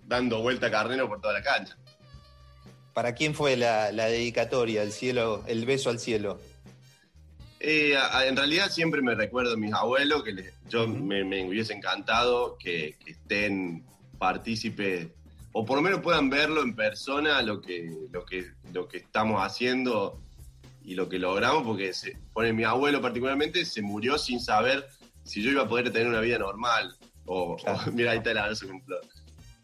dando 0.07 0.41
vuelta 0.41 0.67
a 0.67 0.71
carnero 0.71 1.07
por 1.07 1.21
toda 1.21 1.33
la 1.33 1.43
cancha. 1.43 1.77
¿Para 2.93 3.13
quién 3.13 3.35
fue 3.35 3.55
la, 3.55 3.91
dedicatoria, 3.91 4.81
el 4.81 4.91
cielo, 4.91 5.43
el 5.47 5.65
beso 5.65 5.89
al 5.89 5.99
cielo? 5.99 6.39
Eh, 7.59 7.95
en 8.25 8.35
realidad 8.35 8.69
siempre 8.69 9.01
me 9.01 9.13
recuerdo 9.15 9.53
a 9.53 9.57
mis 9.57 9.73
abuelos, 9.73 10.23
que 10.23 10.51
yo 10.69 10.87
me, 10.87 11.45
hubiese 11.45 11.73
encantado 11.73 12.57
que, 12.57 12.97
estén 13.05 13.85
partícipes, 14.17 15.07
o 15.51 15.65
por 15.65 15.77
lo 15.77 15.81
menos 15.81 16.01
puedan 16.01 16.29
verlo 16.29 16.61
en 16.61 16.75
persona, 16.75 17.41
lo 17.41 17.61
que, 17.61 17.89
lo 18.11 18.25
que, 18.25 18.51
lo 18.73 18.87
que 18.87 18.97
estamos 18.97 19.41
haciendo 19.41 20.19
y 20.83 20.95
lo 20.95 21.07
que 21.07 21.19
logramos, 21.19 21.63
porque 21.63 21.93
se, 21.93 22.17
pone, 22.33 22.53
mi 22.53 22.63
abuelo 22.63 23.01
particularmente 23.01 23.65
se 23.65 23.81
murió 23.81 24.17
sin 24.17 24.39
saber 24.39 24.87
si 25.23 25.41
yo 25.41 25.51
iba 25.51 25.63
a 25.63 25.67
poder 25.67 25.91
tener 25.91 26.07
una 26.07 26.21
vida 26.21 26.37
normal. 26.39 26.95
O, 27.25 27.57
mira, 27.93 28.11
ahí 28.11 28.17
está 28.17 28.31
el 28.31 28.49
beso 28.49 28.67
con 28.67 28.81
Flor. 28.81 29.01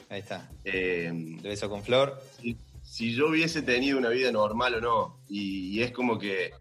Ahí 0.09 0.19
está. 0.19 0.49
Eh, 0.63 1.07
el 1.07 1.41
beso 1.41 1.69
con 1.69 1.83
Flor. 1.83 2.21
Si, 2.83 3.15
yo 3.15 3.29
hubiese 3.29 3.61
tenido 3.61 3.97
una 3.97 4.09
vida 4.09 4.31
normal 4.31 4.75
o 4.75 4.81
no. 4.81 5.19
Y, 5.27 5.81
es 5.81 5.91
como 5.91 6.19
que, 6.19 6.51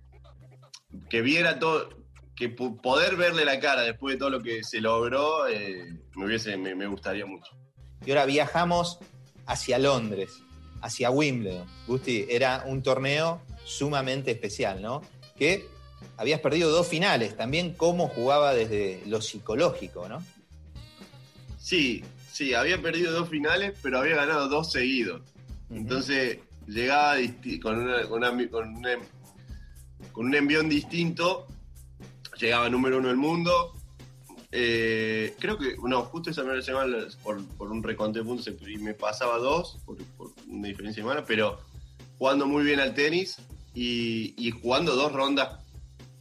que 1.10 1.20
viera 1.20 1.58
todo, 1.58 1.90
que 2.34 2.48
poder 2.48 3.16
verle 3.16 3.44
la 3.44 3.60
cara 3.60 3.82
después 3.82 4.14
de 4.14 4.18
todo 4.18 4.30
lo 4.30 4.42
que 4.42 4.64
se 4.64 4.80
logró, 4.80 5.46
eh, 5.46 6.00
me, 6.16 6.26
hubiese, 6.26 6.56
me, 6.56 6.86
gustaría 6.86 7.26
mucho. 7.26 7.52
Y 8.04 8.10
ahora 8.10 8.26
viajamos 8.26 8.98
hacia 9.46 9.78
Londres, 9.78 10.42
hacia 10.80 11.10
Wimbledon. 11.10 11.66
Gusti, 11.86 12.26
era 12.28 12.64
un 12.66 12.82
torneo 12.82 13.40
sumamente 13.64 14.30
especial, 14.30 14.82
¿no? 14.82 15.02
Que 15.38 15.66
habías 16.16 16.40
perdido 16.40 16.70
dos 16.70 16.86
finales, 16.86 17.36
también 17.36 17.74
cómo 17.74 18.08
jugaba 18.08 18.54
desde 18.54 19.02
lo 19.06 19.20
psicológico, 19.20 20.08
¿no? 20.08 20.22
Sí, 21.58 22.04
sí, 22.30 22.54
había 22.54 22.80
perdido 22.82 23.12
dos 23.12 23.28
finales, 23.28 23.74
pero 23.82 23.98
había 23.98 24.16
ganado 24.16 24.48
dos 24.48 24.70
seguidos. 24.70 25.22
Entonces 25.70 26.38
llegaba 26.66 27.16
con, 27.62 27.78
un 30.14 30.34
envión 30.34 30.68
distinto, 30.68 31.46
llegaba 32.38 32.68
número 32.68 32.98
uno 32.98 33.08
del 33.08 33.16
mundo. 33.16 33.74
Eh, 34.52 35.34
creo 35.40 35.58
que, 35.58 35.74
no, 35.82 36.02
justo 36.02 36.30
esa 36.30 36.42
primera 36.42 36.62
semana 36.62 36.98
por, 37.22 37.44
por 37.56 37.72
un 37.72 37.82
reconte 37.82 38.20
de 38.20 38.24
puntos 38.24 38.46
y 38.46 38.78
me 38.78 38.94
pasaba 38.94 39.38
dos, 39.38 39.78
por, 39.84 39.96
una 40.48 40.68
diferencia 40.68 41.02
de 41.02 41.08
mano, 41.08 41.24
pero 41.26 41.58
jugando 42.18 42.46
muy 42.46 42.64
bien 42.64 42.80
al 42.80 42.94
tenis 42.94 43.36
y, 43.74 44.34
y 44.36 44.50
jugando 44.50 44.94
dos 44.94 45.12
rondas 45.12 45.60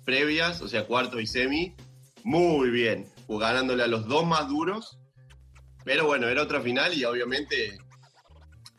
previas, 0.05 0.61
o 0.61 0.67
sea, 0.67 0.85
cuarto 0.85 1.19
y 1.19 1.27
semi, 1.27 1.75
muy 2.23 2.69
bien, 2.69 3.11
ganándole 3.27 3.83
a 3.83 3.87
los 3.87 4.07
dos 4.07 4.25
más 4.25 4.47
duros. 4.47 4.97
Pero 5.83 6.05
bueno, 6.05 6.27
era 6.27 6.41
otra 6.41 6.61
final 6.61 6.93
y 6.93 7.03
obviamente 7.03 7.77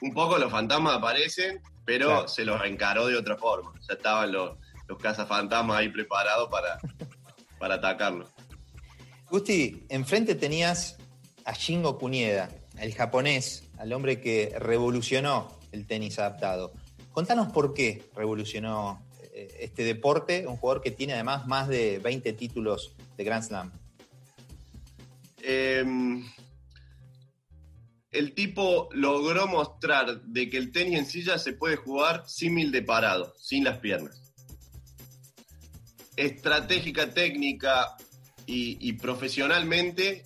un 0.01 0.13
poco 0.13 0.39
los 0.39 0.51
fantasmas 0.51 0.97
aparecen, 0.97 1.61
pero 1.85 2.29
se 2.29 2.45
los 2.45 2.61
reencaró 2.61 3.07
de 3.07 3.17
otra 3.17 3.37
forma. 3.37 3.73
Ya 3.87 3.95
estaban 3.95 4.33
los, 4.33 4.59
los 4.89 4.99
cazafantasmas 4.99 5.79
ahí 5.79 5.89
preparados 5.89 6.49
para, 6.51 6.79
para 7.59 7.75
atacarlo. 7.75 8.29
Gusti, 9.31 9.85
enfrente 9.89 10.35
tenías 10.35 10.97
a 11.45 11.53
Shingo 11.53 11.99
Kunieda, 11.99 12.49
el 12.79 12.95
japonés, 12.95 13.64
al 13.79 13.93
hombre 13.93 14.21
que 14.21 14.55
revolucionó 14.59 15.59
el 15.73 15.87
tenis 15.87 16.19
adaptado. 16.19 16.73
Contanos 17.13 17.53
por 17.53 17.75
qué 17.75 18.03
revolucionó 18.15 19.05
este 19.35 19.83
deporte, 19.83 20.47
un 20.47 20.57
jugador 20.57 20.83
que 20.83 20.91
tiene 20.91 21.15
además 21.15 21.47
más 21.47 21.69
de 21.69 21.99
20 21.99 22.33
títulos 22.35 22.95
de 23.17 23.25
Grand 23.25 23.45
Slam? 23.45 23.73
Em, 25.43 26.25
el 28.13 28.33
tipo 28.33 28.89
logró 28.93 29.47
mostrar 29.47 30.23
de 30.23 30.49
que 30.49 30.57
el 30.57 30.73
tenis 30.73 30.99
en 30.99 31.07
silla 31.07 31.39
se 31.39 31.53
puede 31.53 31.77
jugar 31.77 32.25
símil 32.27 32.71
de 32.71 32.83
parado, 32.83 33.35
sin 33.39 33.65
las 33.65 33.79
piernas. 33.79 34.33
Estratégica, 36.17 37.11
técnica 37.11 37.97
y, 38.47 38.93
profesionalmente, 38.93 40.25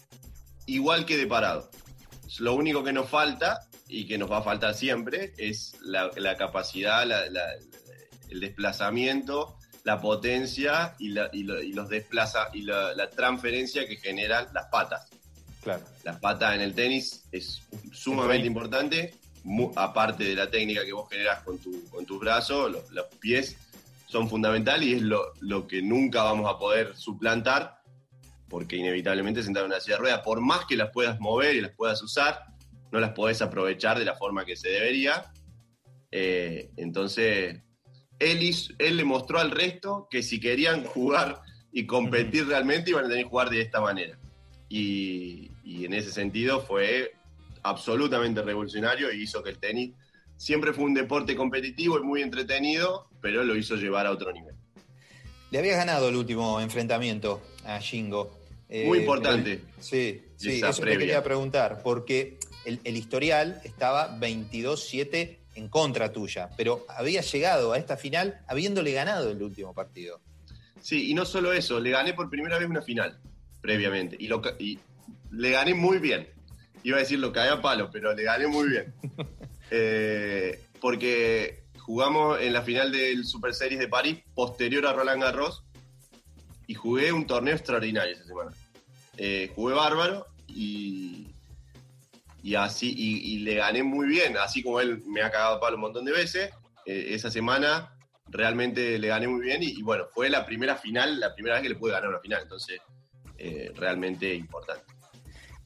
igual 0.66 1.06
que 1.06 1.16
de 1.16 1.26
parado. 1.26 1.70
Lo 2.38 2.54
único 2.54 2.84
que 2.84 2.92
nos 2.92 3.08
falta, 3.08 3.66
y 3.88 4.06
que 4.06 4.18
nos 4.18 4.30
va 4.30 4.38
a 4.38 4.42
faltar 4.42 4.74
siempre, 4.74 5.32
es 5.38 5.76
la, 5.82 6.36
capacidad, 6.36 7.06
la, 7.06 7.24
el 8.30 8.40
desplazamiento, 8.40 9.58
la 9.84 10.00
potencia 10.00 10.94
y, 10.98 11.08
los 11.08 11.88
desplaza 11.88 12.50
y 12.52 12.62
la, 12.62 13.08
transferencia 13.10 13.86
que 13.86 13.96
generan 13.96 14.46
las 14.52 14.66
patas. 14.66 15.08
Claro. 15.62 15.82
Las 16.04 16.18
patas 16.20 16.54
en 16.54 16.60
el 16.60 16.74
tenis 16.74 17.24
es 17.32 17.62
sumamente 17.92 18.46
importante, 18.46 19.14
aparte 19.76 20.24
de 20.24 20.34
la 20.34 20.50
técnica 20.50 20.84
que 20.84 20.92
vos 20.92 21.08
generas 21.08 21.42
con 21.42 21.58
tu, 21.58 21.88
con 21.88 22.04
tus 22.04 22.20
brazos, 22.20 22.70
los, 22.90 23.06
pies 23.18 23.56
son 24.06 24.28
fundamentales 24.28 24.88
y 24.88 24.94
es 24.94 25.02
lo, 25.02 25.66
que 25.66 25.82
nunca 25.82 26.22
vamos 26.22 26.50
a 26.50 26.58
poder 26.58 26.96
suplantar, 26.96 27.77
porque 28.48 28.76
inevitablemente 28.76 29.42
sentar 29.42 29.64
en 29.64 29.70
una 29.70 29.80
silla 29.80 29.96
de 29.96 30.02
ruedas, 30.02 30.20
por 30.20 30.40
más 30.40 30.64
que 30.66 30.76
las 30.76 30.90
puedas 30.90 31.20
mover 31.20 31.56
y 31.56 31.60
las 31.60 31.72
puedas 31.72 32.02
usar, 32.02 32.44
no 32.90 33.00
las 33.00 33.10
podés 33.10 33.42
aprovechar 33.42 33.98
de 33.98 34.04
la 34.04 34.14
forma 34.16 34.44
que 34.44 34.56
se 34.56 34.68
debería. 34.68 35.30
Eh, 36.10 36.70
entonces, 36.76 37.62
él, 38.18 38.56
él 38.78 38.96
le 38.96 39.04
mostró 39.04 39.38
al 39.38 39.50
resto 39.50 40.08
que 40.10 40.22
si 40.22 40.40
querían 40.40 40.84
jugar 40.84 41.42
y 41.72 41.86
competir 41.86 42.46
realmente 42.46 42.90
iban 42.90 43.04
a 43.04 43.08
tener 43.08 43.24
que 43.24 43.30
jugar 43.30 43.50
de 43.50 43.60
esta 43.60 43.80
manera. 43.80 44.18
Y, 44.68 45.50
en 45.84 45.92
ese 45.94 46.10
sentido 46.10 46.60
fue 46.60 47.12
absolutamente 47.62 48.42
revolucionario 48.42 49.12
y 49.12 49.22
hizo 49.22 49.42
que 49.42 49.50
el 49.50 49.58
tenis 49.58 49.94
siempre 50.36 50.72
fue 50.72 50.84
un 50.84 50.94
deporte 50.94 51.36
competitivo 51.36 51.98
y 51.98 52.02
muy 52.02 52.22
entretenido, 52.22 53.08
pero 53.20 53.44
lo 53.44 53.54
hizo 53.56 53.76
llevar 53.76 54.06
a 54.06 54.10
otro 54.10 54.32
nivel. 54.32 54.54
Le 55.50 55.58
había 55.58 55.76
ganado 55.76 56.08
el 56.08 56.16
último 56.16 56.60
enfrentamiento 56.60 57.40
a 57.64 57.78
Shingo. 57.78 58.37
Muy 58.68 58.98
eh, 58.98 59.00
importante. 59.00 59.60
sí, 59.80 60.22
sí, 60.36 60.60
eso 60.62 60.82
te 60.82 60.98
quería 60.98 61.22
preguntar, 61.22 61.80
porque 61.82 62.38
el, 62.64 62.80
el 62.84 62.96
historial 62.96 63.60
estaba 63.64 64.18
22-7 64.18 65.38
en 65.54 65.68
contra 65.68 66.12
tuya, 66.12 66.50
pero 66.56 66.86
había 66.88 67.20
llegado 67.20 67.72
a 67.72 67.78
esta 67.78 67.96
final 67.96 68.40
habiéndole 68.46 68.92
ganado 68.92 69.30
el 69.30 69.42
último 69.42 69.74
partido. 69.74 70.20
Sí, 70.80 71.10
y 71.10 71.14
no 71.14 71.24
solo 71.24 71.52
eso, 71.52 71.80
le 71.80 71.90
gané 71.90 72.14
por 72.14 72.30
primera 72.30 72.58
vez 72.58 72.68
una 72.68 72.82
final 72.82 73.18
previamente 73.60 74.16
y, 74.18 74.28
lo, 74.28 74.40
y 74.58 74.78
le 75.32 75.50
gané 75.50 75.74
muy 75.74 75.98
bien. 75.98 76.28
Iba 76.82 76.98
a 76.98 77.00
decir 77.00 77.18
lo 77.18 77.32
caí 77.32 77.48
a 77.48 77.60
palo, 77.60 77.90
pero 77.90 78.14
le 78.14 78.22
gané 78.22 78.46
muy 78.46 78.68
bien. 78.68 78.94
Eh, 79.70 80.62
porque 80.80 81.64
jugamos 81.76 82.40
en 82.40 82.54
la 82.54 82.62
final 82.62 82.90
del 82.90 83.26
Super 83.26 83.52
Series 83.52 83.78
de 83.78 83.86
París, 83.86 84.16
posterior 84.34 84.86
a 84.86 84.94
Roland 84.94 85.22
Garros, 85.22 85.62
y 86.68 86.74
jugué 86.74 87.10
un 87.12 87.26
torneo 87.26 87.54
extraordinario 87.54 88.14
esa 88.14 88.24
semana. 88.24 88.52
Eh, 89.16 89.50
jugué 89.56 89.74
bárbaro 89.74 90.26
y, 90.46 91.26
y 92.42 92.54
así, 92.54 92.94
y, 92.96 93.38
le 93.38 93.54
gané 93.54 93.82
muy 93.82 94.06
bien, 94.06 94.36
así 94.36 94.62
como 94.62 94.78
él 94.78 95.02
me 95.06 95.22
ha 95.22 95.30
cagado 95.30 95.58
palo 95.58 95.76
un 95.76 95.80
montón 95.80 96.04
de 96.04 96.12
veces, 96.12 96.50
eh, 96.84 97.06
esa 97.10 97.30
semana 97.30 97.96
realmente 98.28 98.98
le 98.98 99.08
gané 99.08 99.26
muy 99.26 99.40
bien 99.40 99.62
y, 99.62 99.82
bueno, 99.82 100.04
fue 100.12 100.28
la 100.28 100.44
primera 100.44 100.76
final, 100.76 101.18
la 101.18 101.34
primera 101.34 101.56
vez 101.56 101.62
que 101.62 101.70
le 101.70 101.74
pude 101.74 101.92
ganar 101.92 102.10
una 102.10 102.20
final, 102.20 102.42
entonces 102.42 102.78
eh, 103.38 103.72
realmente 103.74 104.34
importante. 104.34 104.84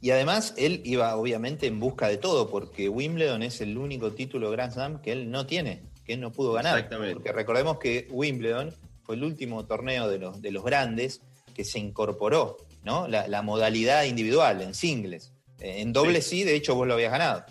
Y 0.01 0.13
además 0.13 0.55
él 0.57 0.83
iba 0.85 1.17
obviamente 1.17 1.67
en 1.67 1.81
busca 1.81 2.07
de 2.07 2.17
todo, 2.17 2.49
porque 2.49 2.89
Wimbledon 2.89 3.43
es 3.43 3.61
el 3.61 3.77
único 3.77 4.13
título 4.13 4.53
Grand 4.53 4.73
Slam 4.73 5.03
que 5.03 5.11
él 5.11 5.33
no 5.33 5.47
tiene, 5.47 5.83
que 6.05 6.15
él 6.15 6.21
no 6.21 6.31
pudo 6.31 6.53
ganar. 6.53 6.77
Exactamente. 6.77 7.15
Porque 7.15 7.33
recordemos 7.33 7.79
que 7.79 8.07
Wimbledon 8.11 8.73
fue 9.03 9.17
el 9.17 9.25
último 9.25 9.67
torneo 9.67 10.09
de 10.09 10.19
los, 10.19 10.41
de 10.41 10.51
los 10.51 10.65
grandes 10.65 11.21
que 11.55 11.65
se 11.65 11.79
incorporó, 11.79 12.57
¿no? 12.85 13.09
La, 13.09 13.43
modalidad 13.43 14.05
individual, 14.05 14.63
en 14.63 14.75
singles. 14.75 15.33
Eh, 15.59 15.81
en 15.81 15.93
dobles 15.93 16.27
sí. 16.27 16.45
de 16.45 16.55
hecho 16.55 16.75
vos 16.75 16.87
lo 16.87 16.95
habías 16.95 17.13
ganado. 17.13 17.45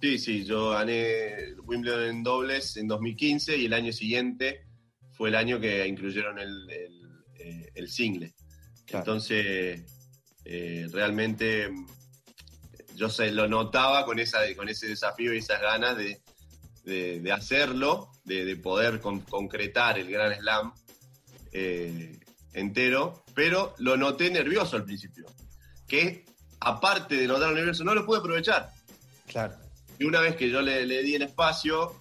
Sí, 0.00 0.18
sí, 0.18 0.44
yo 0.44 0.70
gané 0.70 1.54
Wimbledon 1.64 2.08
en 2.08 2.22
dobles 2.22 2.76
en 2.76 2.88
2015 2.88 3.56
y 3.56 3.66
el 3.66 3.72
año 3.72 3.92
siguiente 3.92 4.66
fue 5.12 5.28
el 5.28 5.36
año 5.36 5.60
que 5.60 5.86
incluyeron 5.86 6.38
el, 6.38 6.68
el, 6.70 7.84
eh, 7.84 7.86
single. 7.86 8.32
Entonces, 8.88 9.80
eh, 10.44 10.88
realmente 10.90 11.70
yo 12.96 13.08
se 13.08 13.30
lo 13.30 13.48
notaba 13.48 14.04
con, 14.04 14.18
esa, 14.18 14.40
con 14.56 14.68
ese 14.68 14.88
desafío 14.88 15.32
y 15.32 15.38
esas 15.38 15.60
ganas 15.60 15.96
de, 15.96 16.20
hacerlo, 17.32 18.10
de, 18.24 18.56
poder 18.56 19.00
concretar 19.00 19.98
el 19.98 20.10
Gran 20.10 20.34
Slam 20.34 20.72
eh, 21.52 22.18
entero, 22.52 23.24
pero 23.34 23.74
lo 23.78 23.96
noté 23.96 24.30
nervioso 24.30 24.76
al 24.76 24.84
principio, 24.84 25.26
que 25.86 26.24
aparte 26.60 27.16
de 27.16 27.26
notarlo 27.26 27.54
nervioso, 27.54 27.84
no 27.84 27.94
lo 27.94 28.06
pude 28.06 28.18
aprovechar. 28.18 28.70
Claro. 29.26 29.56
Y 29.98 30.04
una 30.04 30.20
vez 30.20 30.36
que 30.36 30.50
yo 30.50 30.62
le, 30.62 30.84
di 31.02 31.14
el 31.14 31.22
espacio, 31.22 31.96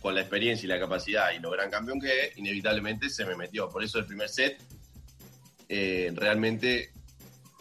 con 0.00 0.14
la 0.14 0.20
experiencia 0.20 0.66
y 0.66 0.68
la 0.68 0.78
capacidad 0.78 1.32
y 1.32 1.38
lo 1.38 1.50
gran 1.50 1.70
campeón 1.70 1.98
que 1.98 2.26
es, 2.26 2.36
inevitablemente 2.36 3.08
se 3.08 3.24
me 3.24 3.36
metió. 3.36 3.70
Por 3.70 3.82
eso 3.82 3.98
el 3.98 4.04
primer 4.04 4.28
set 4.28 4.60
eh, 5.68 6.12
realmente 6.14 6.92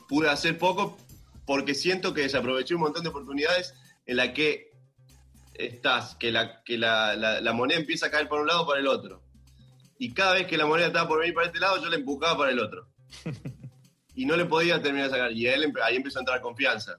pude 0.10 0.30
hacer 0.30 0.58
poco 0.58 0.98
porque 1.46 1.74
siento 1.74 2.14
que 2.14 2.22
desaproveché 2.22 2.76
un 2.76 2.82
montón 2.82 3.04
de 3.04 3.10
oportunidades 3.10 3.74
en 4.06 4.18
la 4.18 4.34
que 4.34 4.73
estás, 5.54 6.16
que 6.16 6.32
la, 6.32 6.64
que 6.64 6.78
la, 6.78 7.52
moneda 7.54 7.80
empieza 7.80 8.08
a 8.08 8.12
caer 8.12 8.28
por 8.28 8.42
un 8.42 8.48
lado 8.48 8.64
o 8.64 8.68
para 8.68 8.80
el 8.80 8.88
otro. 8.88 9.24
Y 9.98 10.14
cada 10.14 10.34
vez 10.34 10.48
que 10.48 10.58
la 10.58 10.66
moneda 10.66 10.88
estaba 10.88 11.08
por 11.08 11.20
venir 11.20 11.34
para 11.34 11.48
este 11.48 11.60
lado, 11.60 11.82
yo 11.82 11.90
la 11.90 11.96
empujaba 11.96 12.38
para 12.38 12.52
el 12.52 12.60
otro. 12.60 12.90
y 14.16 14.26
no 14.26 14.36
le 14.36 14.46
podía 14.46 14.82
terminar 14.82 15.10
de 15.10 15.16
sacar. 15.16 15.32
Y 15.32 15.48
él, 15.48 15.74
ahí 15.84 15.96
empezó 15.96 16.20
a 16.20 16.22
entrar 16.22 16.42
confianza. 16.42 16.98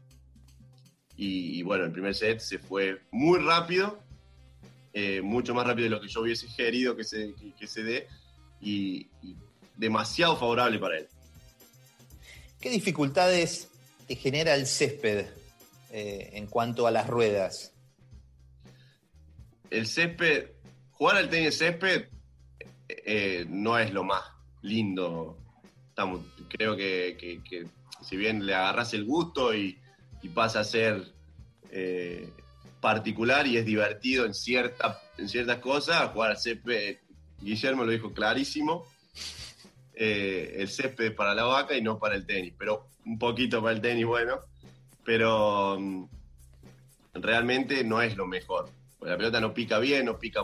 Y, 1.16 1.62
bueno, 1.62 1.84
el 1.84 1.92
primer 1.92 2.14
set 2.14 2.40
se 2.40 2.58
fue 2.58 3.02
muy 3.12 3.38
rápido, 3.38 4.00
eh, 4.92 5.22
mucho 5.22 5.54
más 5.54 5.64
rápido 5.64 5.84
de 5.84 5.90
lo 5.90 6.00
que 6.00 6.08
yo 6.08 6.22
hubiese 6.22 6.48
querido 6.56 6.96
que 6.96 7.04
se, 7.04 7.34
que, 7.56 7.66
se 7.68 7.84
dé, 7.84 8.08
y 8.60 9.08
demasiado 9.76 10.36
favorable 10.36 10.78
para 10.78 10.98
él. 10.98 11.08
¿Qué 12.64 12.70
dificultades 12.70 13.68
te 14.06 14.16
genera 14.16 14.54
el 14.54 14.66
césped 14.66 15.26
eh, 15.92 16.30
en 16.32 16.46
cuanto 16.46 16.86
a 16.86 16.90
las 16.90 17.06
ruedas? 17.06 17.73
El 19.74 19.88
césped, 19.88 20.50
jugar 20.92 21.16
al 21.16 21.28
tenis 21.28 21.58
césped 21.58 22.06
eh, 22.88 23.44
no 23.48 23.76
es 23.76 23.92
lo 23.92 24.04
más 24.04 24.22
lindo. 24.62 25.36
Creo 26.48 26.76
que, 26.76 27.40
si 28.00 28.16
bien 28.16 28.46
le 28.46 28.54
agarras 28.54 28.94
el 28.94 29.04
gusto 29.04 29.52
y, 29.52 29.76
pasa 30.32 30.60
a 30.60 30.64
ser 30.64 31.12
eh, 31.70 32.30
particular 32.80 33.46
y 33.46 33.58
es 33.58 33.66
divertido 33.66 34.24
en, 34.24 34.32
cierta, 34.32 35.02
en 35.18 35.28
ciertas 35.28 35.58
cosas, 35.58 36.12
jugar 36.12 36.30
al 36.30 36.38
césped, 36.38 36.98
Guillermo 37.40 37.84
lo 37.84 37.90
dijo 37.90 38.14
clarísimo, 38.14 38.86
eh, 39.92 40.54
el 40.56 40.68
césped 40.68 41.14
para 41.14 41.34
la 41.34 41.44
vaca 41.44 41.76
y 41.76 41.82
no 41.82 41.98
para 41.98 42.14
el 42.14 42.24
tenis, 42.24 42.54
pero 42.56 42.86
un 43.04 43.18
poquito 43.18 43.60
para 43.60 43.74
el 43.74 43.82
tenis, 43.82 44.06
bueno, 44.06 44.38
pero 45.04 45.76
mm, 45.78 46.04
realmente 47.14 47.82
no 47.82 48.00
es 48.00 48.16
lo 48.16 48.26
mejor. 48.26 48.70
La 49.04 49.16
pelota 49.16 49.40
no 49.40 49.52
pica 49.52 49.78
bien, 49.78 50.06
no 50.06 50.18
pica, 50.18 50.42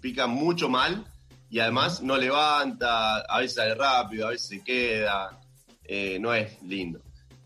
pica, 0.00 0.26
mucho 0.26 0.68
mal 0.68 1.04
y 1.50 1.58
además 1.58 2.02
no 2.02 2.16
levanta, 2.16 3.20
a 3.20 3.38
veces 3.40 3.54
sale 3.54 3.74
rápido, 3.74 4.26
a 4.26 4.30
veces 4.30 4.48
se 4.48 4.64
queda, 4.64 5.40
eh, 5.84 6.18
no 6.18 6.34
es 6.34 6.62
lindo. 6.62 7.00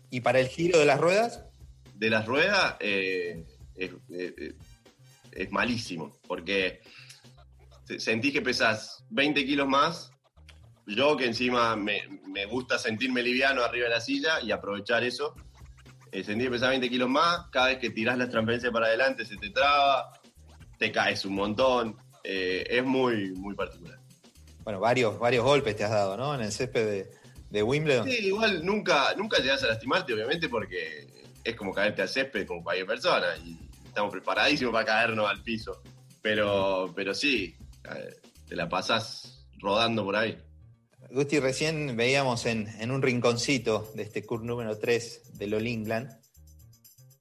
¿Y 0.09 0.21
para 0.21 0.39
el 0.39 0.47
giro 0.47 0.79
de 0.79 0.85
las 0.85 0.99
ruedas? 0.99 1.43
De 1.95 2.09
las 2.09 2.25
ruedas 2.25 2.75
eh, 2.79 3.45
es, 3.75 3.91
es 5.31 5.51
malísimo, 5.51 6.15
porque 6.27 6.81
sentís 7.97 8.33
que 8.33 8.41
pesas 8.41 9.03
20 9.09 9.45
kilos 9.45 9.67
más 9.67 10.11
yo 10.87 11.17
que 11.17 11.25
encima 11.25 11.75
me, 11.75 12.01
gusta 12.49 12.77
sentirme 12.77 13.21
liviano 13.21 13.61
arriba 13.63 13.85
de 13.85 13.95
la 13.95 14.01
silla 14.01 14.41
y 14.41 14.51
aprovechar 14.51 15.03
eso. 15.03 15.35
Sentir 16.11 16.49
pesar 16.49 16.69
20 16.69 16.89
kilos 16.89 17.09
más, 17.09 17.47
cada 17.51 17.67
vez 17.67 17.77
que 17.77 17.89
tirás 17.89 18.17
la 18.17 18.29
transferencia 18.29 18.71
para 18.71 18.87
adelante 18.87 19.25
se 19.25 19.37
te 19.37 19.49
traba, 19.49 20.13
te 20.77 20.91
caes 20.91 21.25
un 21.25 21.35
montón. 21.35 21.97
Eh, 22.23 22.65
es 22.69 22.83
muy, 22.83 23.31
muy 23.31 23.55
particular. 23.55 23.99
Bueno, 24.63 24.79
varios, 24.79 25.17
varios 25.17 25.43
golpes 25.43 25.75
te 25.75 25.83
has 25.83 25.91
dado, 25.91 26.17
¿no? 26.17 26.35
En 26.35 26.41
el 26.41 26.51
césped 26.51 27.07
de, 27.49 27.63
Wimbledon. 27.63 28.05
Sí, 28.05 28.27
igual 28.27 28.65
nunca, 28.65 29.13
nunca 29.15 29.39
llegas 29.39 29.63
a 29.63 29.67
lastimarte, 29.67 30.13
obviamente, 30.13 30.49
porque 30.49 31.07
es 31.43 31.55
como 31.55 31.73
caerte 31.73 32.01
al 32.01 32.09
césped 32.09 32.45
como 32.45 32.63
cualquier 32.63 32.85
persona 32.85 33.27
y 33.45 33.57
estamos 33.85 34.11
preparadísimos 34.11 34.73
para 34.73 34.85
caernos 34.85 35.29
al 35.29 35.41
piso. 35.41 35.81
Pero, 36.21 36.91
pero 36.95 37.13
sí, 37.13 37.55
te 38.47 38.55
la 38.55 38.67
pasás 38.67 39.47
rodando 39.59 40.03
por 40.03 40.17
ahí. 40.17 40.37
Gusti, 41.11 41.39
recién 41.39 41.95
veíamos 41.95 42.45
en, 42.45 42.91
un 42.91 43.01
rinconcito 43.01 43.91
de 43.95 44.03
este 44.03 44.25
curso 44.25 44.45
número 44.45 44.77
3 44.77 45.37
del 45.37 45.53
All 45.53 45.67
England 45.67 46.17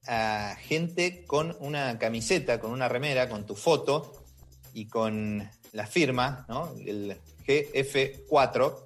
a 0.09 0.57
gente 0.61 1.25
con 1.25 1.57
una 1.61 1.99
camiseta, 1.99 2.61
con 2.61 2.71
una 2.71 2.89
remera, 2.89 3.29
con 3.29 3.45
tu 3.45 3.55
foto 3.55 4.25
y 4.73 4.87
con 4.87 5.49
la 5.73 5.87
firma, 5.87 6.47
¿no? 6.49 6.75
El 6.79 7.17
GF4, 7.47 8.77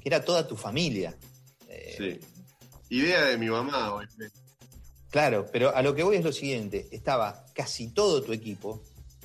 que 0.00 0.08
era 0.08 0.24
toda 0.24 0.46
tu 0.46 0.56
familia. 0.56 1.14
Eh, 1.68 1.94
sí. 1.96 2.20
Idea 2.88 3.24
de 3.24 3.38
mi 3.38 3.48
mamá. 3.48 4.08
Claro, 5.10 5.46
pero 5.52 5.74
a 5.74 5.82
lo 5.82 5.94
que 5.94 6.02
voy 6.02 6.16
es 6.16 6.24
lo 6.24 6.32
siguiente, 6.32 6.88
estaba 6.90 7.44
casi 7.54 7.88
todo 7.88 8.22
tu 8.22 8.32
equipo, 8.32 8.82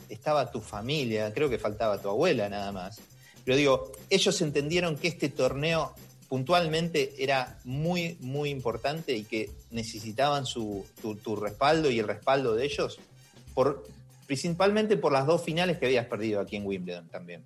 estaba 0.09 0.51
tu 0.51 0.61
familia, 0.61 1.33
creo 1.33 1.49
que 1.49 1.57
faltaba 1.57 2.01
tu 2.01 2.09
abuela 2.09 2.49
nada 2.49 2.71
más. 2.71 2.99
Pero 3.45 3.57
digo, 3.57 3.91
ellos 4.09 4.41
entendieron 4.41 4.97
que 4.97 5.07
este 5.07 5.29
torneo 5.29 5.93
puntualmente 6.29 7.15
era 7.17 7.59
muy, 7.63 8.15
muy 8.21 8.51
importante 8.51 9.17
y 9.17 9.23
que 9.23 9.49
necesitaban 9.71 10.45
su, 10.45 10.85
tu, 11.01 11.35
respaldo 11.35 11.89
y 11.89 11.99
el 11.99 12.07
respaldo 12.07 12.55
de 12.55 12.65
ellos, 12.65 12.99
por, 13.55 13.87
principalmente 14.27 14.95
por 14.95 15.11
las 15.11 15.25
dos 15.25 15.43
finales 15.43 15.79
que 15.79 15.87
habías 15.87 16.05
perdido 16.05 16.39
aquí 16.39 16.55
en 16.55 16.67
Wimbledon 16.67 17.07
también. 17.09 17.43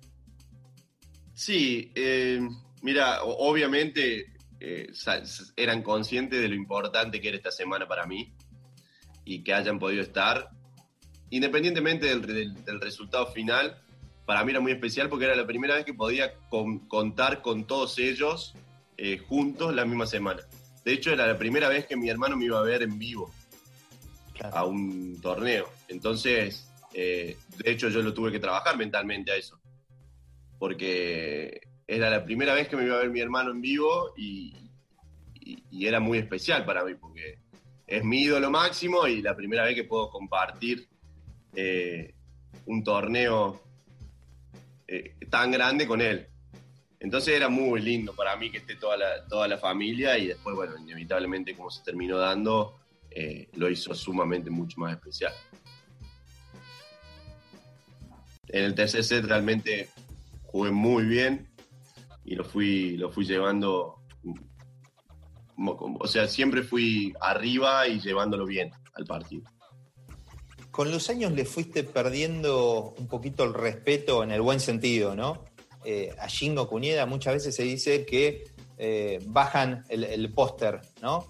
Sí, 1.32 1.90
eh, 1.94 2.40
mira, 2.82 3.22
obviamente 3.24 4.26
eh, 4.60 4.92
eran 5.56 5.82
conscientes 5.82 6.40
de 6.40 6.48
lo 6.48 6.54
importante 6.54 7.20
que 7.20 7.28
era 7.28 7.38
esta 7.38 7.50
semana 7.50 7.88
para 7.88 8.06
mí 8.06 8.34
y 9.24 9.42
que 9.42 9.54
hayan 9.54 9.78
podido 9.78 10.02
estar, 10.02 10.50
independientemente 11.30 12.06
del 12.06 12.80
resultado 12.80 13.32
final, 13.32 13.82
para 14.24 14.44
mí 14.44 14.50
era 14.50 14.60
muy 14.60 14.72
especial 14.72 15.08
porque 15.08 15.26
era 15.26 15.34
la 15.34 15.46
primera 15.46 15.74
vez 15.74 15.84
que 15.84 15.94
podía 15.94 16.34
contar 16.88 17.42
con 17.42 17.64
todos 17.66 17.98
ellos 17.98 18.54
eh, 18.96 19.18
juntos 19.18 19.74
la 19.74 19.84
misma 19.84 20.06
semana. 20.06 20.42
De 20.84 20.92
hecho, 20.92 21.12
era 21.12 21.26
la 21.26 21.38
primera 21.38 21.68
vez 21.68 21.86
que 21.86 21.96
mi 21.96 22.08
hermano 22.08 22.36
me 22.36 22.46
iba 22.46 22.58
a 22.58 22.62
ver 22.62 22.82
en 22.82 22.98
vivo 22.98 23.32
a 24.52 24.64
un 24.64 25.20
torneo. 25.20 25.68
Entonces, 25.88 26.70
eh, 26.92 27.36
de 27.56 27.70
hecho, 27.70 27.88
yo 27.88 28.02
lo 28.02 28.14
tuve 28.14 28.32
que 28.32 28.38
trabajar 28.38 28.76
mentalmente 28.76 29.32
a 29.32 29.36
eso. 29.36 29.58
Porque 30.58 31.60
era 31.86 32.10
la 32.10 32.24
primera 32.24 32.54
vez 32.54 32.68
que 32.68 32.76
me 32.76 32.84
iba 32.84 32.96
a 32.96 33.00
ver 33.00 33.10
mi 33.10 33.20
hermano 33.20 33.50
en 33.50 33.60
vivo 33.60 34.14
y, 34.16 34.54
era 35.72 36.00
muy 36.00 36.16
especial 36.16 36.64
para 36.64 36.82
mí 36.84 36.94
porque 36.94 37.38
es 37.86 38.02
mi 38.02 38.22
ídolo 38.22 38.50
máximo 38.50 39.06
y 39.06 39.20
la 39.20 39.36
primera 39.36 39.64
vez 39.64 39.74
que 39.74 39.84
puedo 39.84 40.08
compartir 40.08 40.88
eh, 41.54 42.14
un 42.64 42.82
torneo 42.82 43.60
eh, 44.88 45.16
tan 45.30 45.50
grande 45.50 45.86
con 45.86 46.00
él. 46.00 46.26
Entonces 47.00 47.34
era 47.34 47.48
muy 47.48 47.80
lindo 47.80 48.14
para 48.14 48.36
mí 48.36 48.50
que 48.50 48.58
esté 48.58 48.76
toda 48.76 48.96
la, 48.96 49.26
toda 49.26 49.46
la 49.46 49.58
familia 49.58 50.16
y 50.16 50.28
después, 50.28 50.56
bueno, 50.56 50.78
inevitablemente 50.78 51.54
como 51.54 51.70
se 51.70 51.82
terminó 51.82 52.16
dando, 52.16 52.78
eh, 53.10 53.48
lo 53.54 53.68
hizo 53.68 53.94
sumamente 53.94 54.50
mucho 54.50 54.80
más 54.80 54.92
especial. 54.92 55.32
En 58.48 58.64
el 58.64 58.74
tercer 58.74 59.04
set 59.04 59.24
realmente 59.24 59.88
jugué 60.44 60.70
muy 60.70 61.04
bien 61.04 61.48
y 62.24 62.36
lo 62.36 62.44
fui, 62.44 62.96
lo 62.96 63.10
fui 63.10 63.26
llevando 63.26 63.98
o 65.56 66.06
sea, 66.06 66.26
siempre 66.26 66.62
fui 66.62 67.14
arriba 67.20 67.86
y 67.86 68.00
llevándolo 68.00 68.46
bien 68.46 68.72
al 68.94 69.04
partido. 69.04 69.44
Con 70.74 70.90
los 70.90 71.08
años 71.08 71.30
le 71.30 71.44
fuiste 71.44 71.84
perdiendo 71.84 72.96
un 72.98 73.06
poquito 73.06 73.44
el 73.44 73.54
respeto 73.54 74.24
en 74.24 74.32
el 74.32 74.40
buen 74.40 74.58
sentido, 74.58 75.14
¿no? 75.14 75.44
Eh, 75.84 76.12
a 76.18 76.26
Shingo 76.26 76.68
Cunieda 76.68 77.06
muchas 77.06 77.34
veces 77.34 77.54
se 77.54 77.62
dice 77.62 78.04
que 78.04 78.42
eh, 78.76 79.20
bajan 79.24 79.84
el, 79.88 80.32
póster, 80.32 80.80
¿no? 81.00 81.28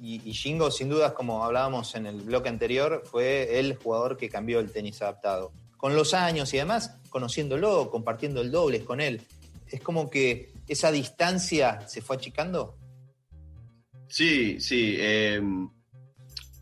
Y, 0.00 0.22
y, 0.24 0.32
Shingo, 0.32 0.70
sin 0.70 0.88
dudas, 0.88 1.12
como 1.12 1.44
hablábamos 1.44 1.94
en 1.94 2.06
el 2.06 2.22
bloque 2.22 2.48
anterior, 2.48 3.02
fue 3.04 3.58
el 3.60 3.76
jugador 3.76 4.16
que 4.16 4.30
cambió 4.30 4.60
el 4.60 4.72
tenis 4.72 5.02
adaptado. 5.02 5.52
Con 5.76 5.94
los 5.94 6.14
años 6.14 6.54
y 6.54 6.58
además 6.58 6.96
conociéndolo, 7.10 7.90
compartiendo 7.90 8.40
el 8.40 8.50
doble 8.50 8.82
con 8.82 9.02
él, 9.02 9.20
es 9.68 9.82
como 9.82 10.08
que 10.08 10.54
esa 10.68 10.90
distancia 10.90 11.86
se 11.86 12.00
fue 12.00 12.16
achicando. 12.16 12.78
Sí, 14.08 14.58
sí. 14.58 14.94
Eh, 14.98 15.42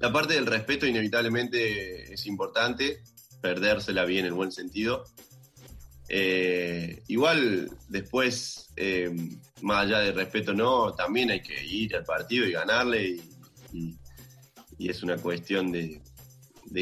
la 0.04 0.12
parte 0.12 0.34
del 0.34 0.44
respeto 0.44 0.86
inevitablemente 0.86 2.12
es 2.12 2.26
importante, 2.26 3.02
perdérsela 3.40 4.04
bien 4.04 4.26
en 4.26 4.36
buen 4.36 4.52
sentido. 4.52 5.06
Eh, 6.10 7.02
igual 7.08 7.70
después, 7.88 8.68
eh, 8.76 9.10
más 9.62 9.86
allá 9.86 10.00
del 10.00 10.14
respeto 10.14 10.52
no, 10.52 10.92
también 10.92 11.30
hay 11.30 11.40
que 11.40 11.64
ir 11.64 11.96
al 11.96 12.04
partido 12.04 12.46
y 12.46 12.52
ganarle 12.52 13.18
y, 13.72 13.96
es 14.78 15.02
una 15.02 15.16
cuestión 15.16 15.72
de, 15.72 16.02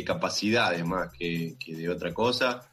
capacidades 0.05 0.85
más 0.85 1.13
que, 1.17 1.55
de 1.65 1.89
otra 1.89 2.13
cosa, 2.13 2.69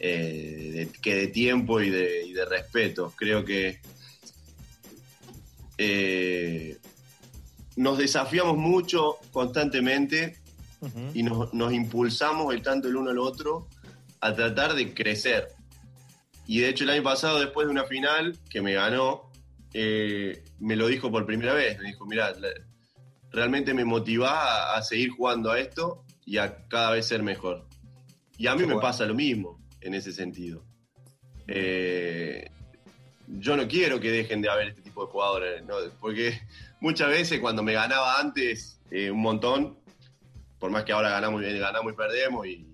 que 0.00 1.14
de 1.14 1.26
tiempo 1.28 1.78
de, 1.78 2.24
y 2.26 2.32
de 2.32 2.44
respeto. 2.44 3.14
Creo 3.16 3.44
que 3.44 3.78
nos 7.80 7.96
desafiamos 7.96 8.58
mucho 8.58 9.16
constantemente 9.32 10.36
y 11.14 11.22
nos, 11.22 11.72
impulsamos 11.72 12.52
el 12.52 12.60
tanto 12.60 12.88
el 12.88 12.96
uno 12.96 13.08
al 13.08 13.18
otro 13.18 13.68
a 14.20 14.34
tratar 14.34 14.74
de 14.74 14.92
crecer. 14.92 15.48
Y 16.46 16.60
de 16.60 16.68
hecho 16.68 16.84
el 16.84 16.90
año 16.90 17.02
pasado, 17.02 17.40
después 17.40 17.66
de 17.66 17.70
una 17.70 17.84
final 17.84 18.38
que 18.50 18.60
me 18.60 18.74
ganó, 18.74 19.30
eh, 19.72 20.44
me 20.58 20.76
lo 20.76 20.88
dijo 20.88 21.10
por 21.10 21.24
primera 21.24 21.54
vez. 21.54 21.78
Me 21.78 21.86
dijo, 21.86 22.04
mira, 22.04 22.34
realmente 23.32 23.72
me 23.72 23.86
motiva 23.86 24.76
a, 24.76 24.82
seguir 24.82 25.08
jugando 25.08 25.50
a 25.50 25.58
esto 25.58 26.04
y 26.26 26.36
a 26.36 26.68
cada 26.68 26.90
vez 26.90 27.06
ser 27.06 27.22
mejor. 27.22 27.66
Y 28.36 28.46
a 28.46 28.54
mí 28.56 28.66
me 28.66 28.76
pasa 28.76 29.06
lo 29.06 29.14
mismo 29.14 29.58
en 29.80 29.94
ese 29.94 30.12
sentido. 30.12 30.62
Eh, 31.46 32.50
yo 33.26 33.56
no 33.56 33.66
quiero 33.66 34.00
que 34.00 34.10
dejen 34.10 34.42
de 34.42 34.50
haber 34.50 34.68
este 34.68 34.82
tipo 34.82 35.06
de 35.06 35.12
jugadores, 35.12 35.62
porque 35.98 36.38
muchas 36.80 37.08
veces 37.08 37.40
cuando 37.40 37.62
me 37.62 37.74
ganaba 37.74 38.18
antes 38.18 38.80
eh, 38.90 39.10
un 39.10 39.20
montón, 39.20 39.78
por 40.58 40.70
más 40.70 40.84
que 40.84 40.92
ahora 40.92 41.10
ganamos, 41.10 41.42
ganamos 41.42 41.92
y 41.92 41.96
perdemos 41.96 42.46
y 42.46 42.66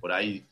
por 0.00 0.12
ahí 0.12 0.44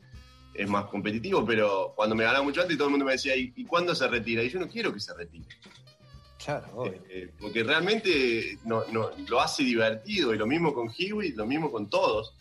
es 0.55 0.68
más 0.68 0.87
competitivo, 0.87 1.44
pero 1.47 1.92
cuando 1.97 2.14
me 2.14 2.25
ganaba 2.25 2.44
mucho 2.44 2.61
antes 2.61 2.77
todo 2.77 2.88
el 2.88 2.92
mundo 2.92 3.07
me 3.07 3.12
decía, 3.12 3.35
¿y, 3.37 3.64
cuándo 3.64 3.94
se 3.94 4.09
retira? 4.09 4.42
Y 4.42 4.51
yo 4.51 4.59
no 4.59 4.68
quiero 4.68 4.92
que 4.92 5.01
se 5.01 5.14
retire. 5.14 5.47
Claro, 6.44 6.87
eh, 6.87 7.01
eh, 7.09 7.31
porque 7.38 7.62
realmente 7.62 8.59
no, 8.64 8.85
lo 8.90 9.40
hace 9.40 9.62
divertido 9.62 10.35
y 10.35 10.38
lo 10.38 10.47
mismo 10.47 10.73
con 10.73 10.88
Hewitt, 10.97 11.37
lo 11.37 11.47
mismo 11.47 11.71
con 11.71 11.88
todos. 11.88 12.35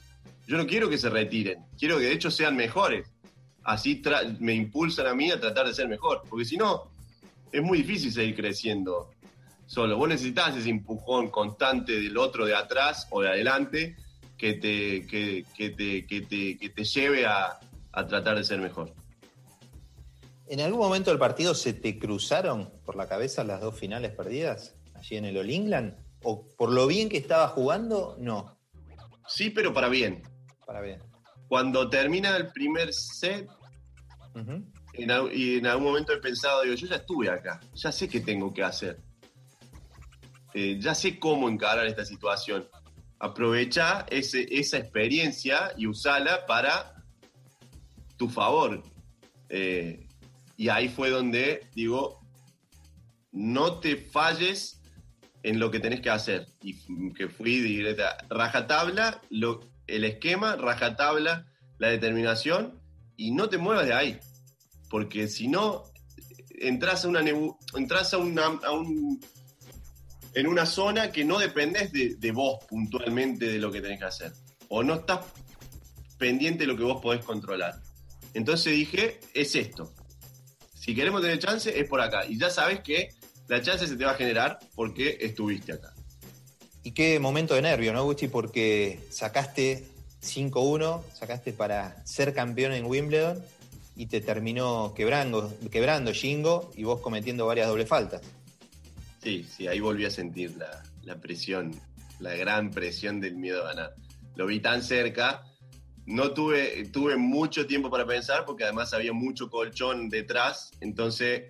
Yo 0.47 0.57
no 0.57 0.65
quiero 0.65 0.89
que 0.89 0.97
se 0.97 1.09
retiren, 1.09 1.65
quiero 1.77 1.97
que 1.97 2.05
de 2.05 2.13
hecho 2.13 2.31
sean 2.31 2.55
mejores. 2.55 3.07
Así 3.63 4.01
me 4.39 4.53
impulsan 4.53 5.07
a 5.07 5.13
mí 5.13 5.29
a 5.29 5.39
tratar 5.39 5.67
de 5.67 5.73
ser 5.73 5.89
mejor, 5.89 6.21
porque 6.29 6.45
si 6.45 6.55
no, 6.55 6.89
es 7.51 7.61
muy 7.61 7.79
difícil 7.79 8.11
seguir 8.11 8.35
creciendo 8.35 9.11
solo. 9.67 9.97
Vos 9.97 10.09
necesitas 10.09 10.55
ese 10.55 10.69
empujón 10.69 11.29
constante 11.29 12.01
del 12.01 12.17
otro 12.17 12.45
de 12.45 12.55
atrás 12.55 13.07
o 13.11 13.21
de 13.21 13.29
adelante 13.29 13.95
que 14.37 14.53
te, 14.53 15.05
que, 15.05 15.45
te, 15.55 16.05
que 16.07 16.69
te, 16.69 16.83
lleve 16.83 17.25
a, 17.25 17.59
tratar 17.91 18.37
de 18.37 18.43
ser 18.43 18.59
mejor. 18.59 18.93
¿En 20.47 20.61
algún 20.61 20.79
momento 20.79 21.11
del 21.11 21.19
partido 21.19 21.53
se 21.53 21.73
te 21.73 21.99
cruzaron 21.99 22.71
por 22.85 22.95
la 22.95 23.07
cabeza 23.07 23.43
las 23.43 23.59
dos 23.59 23.77
finales 23.77 24.11
perdidas 24.11 24.75
allí 24.95 25.17
en 25.17 25.25
el 25.25 25.37
All 25.37 25.49
England? 25.49 25.95
¿O 26.23 26.47
por 26.57 26.71
lo 26.71 26.87
bien 26.87 27.09
que 27.09 27.17
estaba 27.17 27.49
jugando, 27.49 28.15
no? 28.19 28.57
Sí, 29.27 29.49
pero 29.49 29.73
para 29.73 29.89
bien. 29.89 30.23
Para 30.65 30.81
bien. 30.81 31.01
Cuando 31.47 31.89
termina 31.89 32.35
el 32.37 32.47
primer 32.51 32.93
set, 32.93 33.49
y 35.33 35.57
en 35.57 35.65
algún 35.67 35.85
momento 35.85 36.13
he 36.13 36.17
pensado, 36.17 36.61
digo, 36.61 36.75
yo 36.75 36.87
ya 36.87 36.95
estuve 36.97 37.29
acá, 37.29 37.59
ya 37.73 37.91
sé 37.91 38.07
qué 38.07 38.19
tengo 38.19 38.53
que 38.53 38.63
hacer. 38.63 38.99
Eh, 40.53 40.77
ya 40.79 40.95
sé 40.95 41.19
cómo 41.19 41.49
encarar 41.49 41.85
esta 41.85 42.05
situación. 42.05 42.67
Aprovecha 43.19 44.05
ese, 44.09 44.47
esa 44.49 44.77
experiencia 44.77 45.73
y 45.77 45.87
usala 45.87 46.45
para 46.45 47.03
tu 48.17 48.29
favor. 48.29 48.83
Eh, 49.49 50.07
y 50.55 50.69
ahí 50.69 50.89
fue 50.89 51.09
donde 51.09 51.67
digo, 51.75 52.19
no 53.31 53.79
te 53.79 53.97
falles 53.97 54.81
en 55.43 55.59
lo 55.59 55.71
que 55.71 55.79
tenés 55.79 56.01
que 56.01 56.09
hacer. 56.09 56.47
Y 56.61 57.13
que 57.13 57.27
fui 57.27 57.59
directa, 57.59 58.17
rajatabla, 58.29 59.21
lo, 59.29 59.61
el 59.85 60.03
esquema, 60.03 60.55
rajatabla, 60.55 61.45
la 61.77 61.87
determinación, 61.89 62.79
y 63.15 63.31
no 63.31 63.49
te 63.49 63.57
muevas 63.57 63.85
de 63.85 63.93
ahí. 63.93 64.19
Porque 64.89 65.27
si 65.27 65.47
no, 65.47 65.83
entras 66.49 67.05
a 67.05 67.07
una 67.07 67.21
entras 67.75 68.13
a, 68.13 68.17
una, 68.17 68.45
a 68.45 68.71
un 68.71 69.19
en 70.37 70.45
una 70.45 70.67
zona 70.67 71.11
que 71.11 71.25
no 71.25 71.39
dependes 71.39 71.91
de, 71.91 72.31
vos 72.31 72.63
puntualmente 72.69 73.47
de 73.47 73.57
lo 73.57 73.71
que 73.71 73.81
tenés 73.81 73.97
que 73.97 74.05
hacer. 74.05 74.33
O 74.69 74.83
no 74.83 74.93
estás 74.93 75.21
pendiente 76.19 76.59
de 76.59 76.67
lo 76.67 76.77
que 76.77 76.83
vos 76.83 77.01
podés 77.01 77.25
controlar. 77.25 77.81
Entonces 78.35 78.73
dije, 78.73 79.19
es 79.33 79.55
esto. 79.55 79.91
Si 80.75 80.93
queremos 80.93 81.23
tener 81.23 81.39
chance, 81.39 81.79
es 81.79 81.89
por 81.89 82.01
acá. 82.01 82.27
Y 82.27 82.37
ya 82.37 82.51
sabes 82.51 82.81
que 82.81 83.09
la 83.47 83.63
chance 83.63 83.87
se 83.87 83.95
te 83.95 84.05
va 84.05 84.11
a 84.11 84.13
generar 84.13 84.59
porque 84.75 85.17
estuviste 85.21 85.73
acá. 85.73 85.95
Y 86.83 86.91
qué 86.91 87.19
momento 87.19 87.55
de 87.55 87.63
nervio, 87.63 87.91
¿no, 87.91 88.03
Gusti? 88.03 88.27
Porque 88.27 88.99
sacaste 89.09 89.87
5-1, 90.21 91.01
sacaste 91.15 91.51
para 91.51 92.05
ser 92.05 92.35
campeón 92.35 92.73
en 92.73 92.85
Wimbledon 92.85 93.43
y 93.95 94.05
te 94.05 94.21
terminó 94.21 94.93
quebrando, 94.95 95.51
quebrando 95.71 96.11
y 96.75 96.83
vos 96.83 97.01
cometiendo 97.01 97.47
varias 97.47 97.67
doble 97.69 97.87
faltas. 97.87 98.21
Sí, 99.27 99.43
sí, 99.43 99.67
ahí 99.67 99.81
volví 99.81 100.05
a 100.05 100.09
sentir 100.09 100.55
la, 101.03 101.19
presión, 101.19 101.77
la 102.21 102.33
gran 102.35 102.71
presión 102.71 103.19
del 103.19 103.35
miedo 103.35 103.67
a. 103.67 103.91
Lo 104.37 104.45
vi 104.45 104.61
tan 104.61 104.81
cerca, 104.81 105.43
no 106.05 106.31
tuve, 106.31 106.85
tuve 106.93 107.17
mucho 107.17 107.67
tiempo 107.67 107.89
para 107.89 108.05
pensar 108.05 108.45
porque 108.45 108.63
además 108.63 108.93
había 108.93 109.11
mucho 109.11 109.49
colchón 109.49 110.07
detrás, 110.07 110.71
entonces 110.79 111.43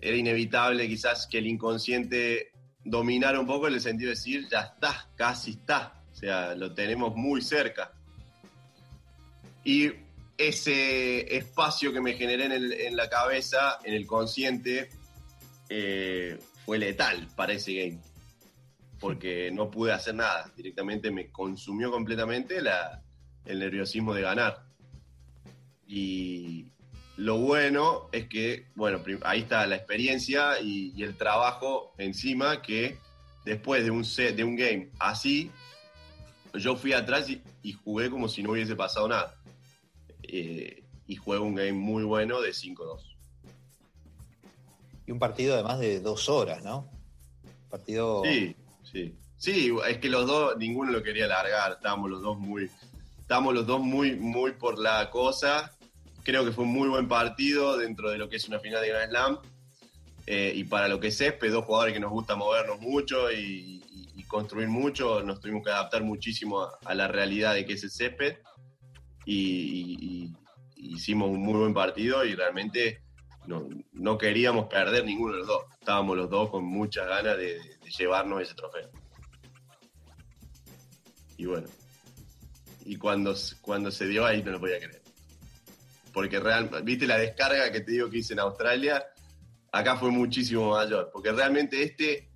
era 0.00 0.16
inevitable 0.16 0.86
quizás 0.86 1.26
que 1.26 1.38
el 1.38 1.48
inconsciente 1.48 2.52
dominara 2.84 3.40
un 3.40 3.46
poco 3.48 3.66
en 3.66 3.74
el 3.74 3.80
sentido 3.80 4.10
de 4.10 4.14
decir, 4.14 4.46
ya 4.48 4.60
está, 4.60 5.10
casi 5.16 5.50
está, 5.50 6.00
o 6.12 6.14
sea, 6.14 6.54
lo 6.54 6.72
tenemos 6.74 7.16
muy 7.16 7.42
cerca. 7.42 7.90
Y 9.64 9.90
ese 10.38 11.36
espacio 11.36 11.92
que 11.92 12.00
me 12.00 12.14
generé 12.14 12.44
en, 12.44 12.72
en 12.72 12.94
la 12.94 13.08
cabeza, 13.08 13.80
en 13.82 13.94
el 13.94 14.06
consciente, 14.06 14.90
eh, 15.68 16.38
fue 16.64 16.78
letal 16.78 17.28
para 17.36 17.52
ese 17.52 17.74
game. 17.74 18.00
Porque 18.98 19.50
no 19.52 19.70
pude 19.70 19.92
hacer 19.92 20.14
nada. 20.14 20.50
Directamente 20.56 21.10
me 21.10 21.30
consumió 21.30 21.90
completamente 21.90 22.58
el 23.44 23.58
nerviosismo 23.58 24.14
de 24.14 24.22
ganar. 24.22 24.64
Y 25.86 26.66
lo 27.16 27.38
bueno 27.38 28.08
es 28.12 28.28
que, 28.28 28.66
bueno, 28.74 29.02
ahí 29.22 29.40
está 29.40 29.66
la 29.66 29.76
experiencia 29.76 30.60
y, 30.60 31.02
el 31.02 31.16
trabajo 31.16 31.94
encima 31.98 32.62
que 32.62 32.98
después 33.44 33.84
de 33.84 33.90
un, 33.90 34.04
set, 34.04 34.34
de 34.34 34.44
un 34.44 34.56
game 34.56 34.90
así, 34.98 35.50
yo 36.54 36.76
fui 36.76 36.92
atrás 36.92 37.28
y, 37.28 37.72
jugué 37.84 38.10
como 38.10 38.28
si 38.28 38.42
no 38.42 38.52
hubiese 38.52 38.76
pasado 38.76 39.08
nada. 39.08 39.34
Eh, 40.22 40.82
y 41.06 41.16
juego 41.16 41.44
un 41.44 41.54
game 41.54 41.72
muy 41.72 42.04
bueno 42.04 42.40
de 42.40 42.50
5-2. 42.50 43.15
Y 45.06 45.12
un 45.12 45.18
partido 45.18 45.54
además 45.54 45.78
de 45.78 46.00
dos 46.00 46.28
horas, 46.28 46.62
¿no? 46.62 46.90
Partido. 47.70 48.22
Sí, 48.24 48.56
sí. 48.82 49.16
Sí, 49.38 49.70
es 49.88 49.98
que 49.98 50.08
los 50.08 50.26
dos, 50.26 50.56
ninguno 50.56 50.90
lo 50.90 51.02
quería 51.02 51.26
largar, 51.26 51.72
estábamos 51.72 52.10
los 52.10 52.22
dos 52.22 52.38
muy, 52.38 52.70
estábamos 53.20 53.54
los 53.54 53.66
dos 53.66 53.80
muy, 53.80 54.16
muy 54.16 54.52
por 54.52 54.78
la 54.78 55.10
cosa. 55.10 55.72
Creo 56.22 56.44
que 56.44 56.52
fue 56.52 56.64
un 56.64 56.72
muy 56.72 56.88
buen 56.88 57.06
partido 57.06 57.76
dentro 57.76 58.10
de 58.10 58.18
lo 58.18 58.28
que 58.28 58.36
es 58.36 58.48
una 58.48 58.58
final 58.58 58.82
de 58.82 58.88
Grand 58.88 59.10
Slam. 59.10 59.38
Eh, 60.26 60.52
y 60.56 60.64
para 60.64 60.88
lo 60.88 60.98
que 60.98 61.08
es 61.08 61.18
césped, 61.18 61.52
dos 61.52 61.64
jugadores 61.64 61.94
que 61.94 62.00
nos 62.00 62.10
gusta 62.10 62.34
movernos 62.34 62.80
mucho 62.80 63.30
y, 63.30 63.82
construir 64.26 64.66
mucho, 64.66 65.22
nos 65.22 65.40
tuvimos 65.40 65.62
que 65.62 65.70
adaptar 65.70 66.02
muchísimo 66.02 66.66
a, 66.84 66.94
la 66.96 67.06
realidad 67.06 67.54
de 67.54 67.64
que 67.64 67.74
es 67.74 67.84
el 67.84 67.90
césped. 67.90 68.38
Y, 69.24 70.32
y, 70.74 70.94
hicimos 70.94 71.30
un 71.30 71.40
muy 71.40 71.54
buen 71.60 71.74
partido 71.74 72.24
y 72.24 72.34
realmente 72.34 73.02
no, 73.46 74.18
queríamos 74.18 74.66
perder 74.66 75.04
ninguno 75.04 75.32
de 75.32 75.38
los 75.40 75.48
dos. 75.48 75.64
Estábamos 75.78 76.16
los 76.16 76.30
dos 76.30 76.50
con 76.50 76.64
muchas 76.64 77.06
ganas 77.06 77.36
de, 77.36 77.60
llevarnos 77.98 78.42
ese 78.42 78.54
trofeo. 78.54 78.90
Y 81.36 81.46
bueno, 81.46 81.68
y 82.84 82.96
cuando, 82.96 83.34
cuando 83.60 83.90
se 83.90 84.06
dio 84.06 84.24
ahí 84.24 84.42
no 84.42 84.52
lo 84.52 84.60
podía 84.60 84.78
creer. 84.78 85.02
Porque 86.12 86.40
realmente, 86.40 86.80
viste 86.82 87.06
la 87.06 87.18
descarga 87.18 87.70
que 87.70 87.80
te 87.80 87.92
digo 87.92 88.08
que 88.08 88.18
hice 88.18 88.32
en 88.32 88.40
Australia, 88.40 89.04
acá 89.70 89.96
fue 89.96 90.10
muchísimo 90.10 90.70
mayor. 90.70 91.10
Porque 91.12 91.32
realmente 91.32 91.82
este 91.82 92.30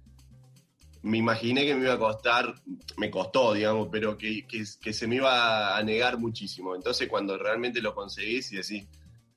me 1.03 1.19
imaginé 1.19 1.65
que 1.65 1.75
me 1.75 1.85
iba 1.85 1.95
a 1.95 1.99
costar, 1.99 2.55
me 2.99 3.11
costó, 3.11 3.55
digamos, 3.55 3.89
pero 3.91 4.19
que, 4.19 4.47
que, 4.47 4.93
se 4.93 5.07
me 5.07 5.17
iba 5.17 5.77
a 5.77 5.83
negar 5.83 6.19
muchísimo. 6.19 6.75
Entonces, 6.75 7.09
cuando 7.09 7.39
realmente 7.39 7.81
lo 7.81 7.95
conseguís 7.95 8.53
y 8.53 8.57
decís, 8.57 8.87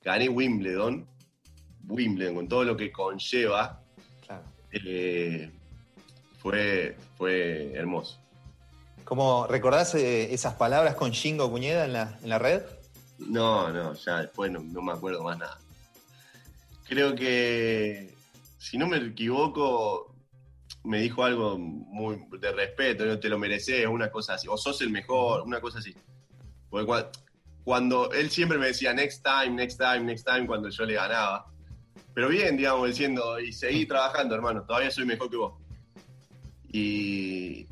gané 0.02 0.28
Wimbledon, 0.28 1.08
Wimbledon, 1.88 2.34
con 2.34 2.48
todo 2.48 2.64
lo 2.64 2.76
que 2.76 2.90
conlleva, 2.90 3.80
eh, 4.72 5.50
fue, 6.38 6.96
fue 7.16 7.72
hermoso. 7.74 8.18
¿Cómo 9.04 9.46
recordás 9.46 9.94
eh, 9.94 10.32
esas 10.32 10.54
palabras 10.54 10.94
con 10.94 11.10
Shingo 11.10 11.50
Cuñeda 11.50 11.84
en 11.84 11.92
la, 11.92 12.18
en 12.22 12.28
la 12.28 12.38
red? 12.38 12.62
No, 13.18 13.70
no, 13.72 13.94
ya 13.94 14.22
después 14.22 14.50
no, 14.50 14.60
no 14.60 14.82
me 14.82 14.92
acuerdo 14.92 15.22
más 15.22 15.38
nada. 15.38 15.58
Creo 16.88 17.14
que, 17.14 18.14
si 18.58 18.78
no 18.78 18.86
me 18.86 18.96
equivoco, 18.96 20.14
me 20.84 21.00
dijo 21.00 21.24
algo 21.24 21.58
muy 21.58 22.26
de 22.38 22.52
respeto, 22.52 23.04
no 23.04 23.18
te 23.18 23.28
lo 23.28 23.38
mereces, 23.38 23.86
una 23.86 24.10
cosa 24.10 24.34
así, 24.34 24.48
o 24.48 24.56
sos 24.56 24.80
el 24.82 24.90
mejor, 24.90 25.42
una 25.42 25.60
cosa 25.60 25.78
así. 25.78 25.94
Porque 26.68 27.06
cuando, 27.64 28.10
él 28.12 28.30
siempre 28.30 28.58
me 28.58 28.66
decía 28.66 28.92
next 28.92 29.24
time, 29.24 29.56
next 29.56 29.78
time, 29.78 30.00
next 30.00 30.26
time, 30.26 30.46
cuando 30.46 30.68
yo 30.68 30.84
le 30.84 30.94
ganaba. 30.94 31.46
Pero 32.14 32.28
bien, 32.28 32.56
digamos, 32.56 32.88
diciendo, 32.88 33.40
y 33.40 33.52
seguí 33.52 33.86
trabajando, 33.86 34.34
hermano, 34.34 34.62
todavía 34.62 34.90
soy 34.90 35.04
mejor 35.04 35.30
que 35.30 35.36
vos. 35.36 35.54
Y, 36.72 37.66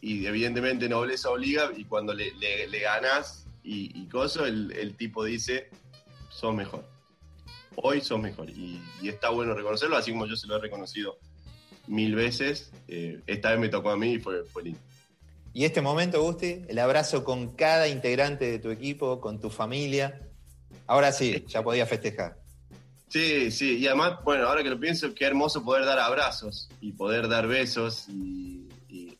y 0.00 0.26
evidentemente 0.26 0.88
nobleza 0.88 1.30
obliga, 1.30 1.70
y 1.76 1.84
cuando 1.84 2.14
le, 2.14 2.32
le, 2.34 2.80
ganás 2.80 3.46
y, 3.64 4.00
y 4.00 4.08
coso, 4.08 4.46
el, 4.46 4.94
tipo 4.96 5.24
dice, 5.24 5.70
sos 6.28 6.54
mejor. 6.54 6.84
Hoy 7.74 8.00
sos 8.00 8.20
mejor. 8.20 8.48
Y, 8.48 8.80
y 9.02 9.08
está 9.08 9.30
bueno 9.30 9.54
reconocerlo, 9.54 9.96
así 9.96 10.12
como 10.12 10.26
yo 10.26 10.36
se 10.36 10.46
lo 10.46 10.56
he 10.56 10.60
reconocido 10.60 11.18
mil 11.88 12.14
veces. 12.14 12.72
Eh, 12.86 13.20
esta 13.26 13.50
vez 13.50 13.58
me 13.58 13.68
tocó 13.68 13.90
a 13.90 13.96
mí 13.96 14.12
y 14.12 14.18
fue, 14.20 14.44
fue 14.44 14.62
lindo. 14.62 14.80
Y 15.52 15.64
este 15.64 15.80
momento, 15.80 16.22
Gusti, 16.22 16.62
el 16.68 16.78
abrazo 16.78 17.24
con 17.24 17.56
cada 17.56 17.88
integrante 17.88 18.48
de 18.48 18.60
tu 18.60 18.70
equipo, 18.70 19.20
con 19.20 19.40
tu 19.40 19.50
familia. 19.50 20.28
Ahora 20.86 21.10
sí, 21.10 21.44
ya 21.48 21.64
podía 21.64 21.86
festejar. 21.86 22.39
Sí, 23.10 23.50
sí, 23.50 23.78
y 23.78 23.88
además, 23.88 24.20
bueno, 24.22 24.46
ahora 24.46 24.62
que 24.62 24.70
lo 24.70 24.78
pienso, 24.78 25.12
qué 25.16 25.24
hermoso 25.24 25.64
poder 25.64 25.84
dar 25.84 25.98
abrazos 25.98 26.68
y 26.80 26.92
poder 26.92 27.26
dar 27.28 27.48
besos 27.48 28.08
y, 28.08 28.68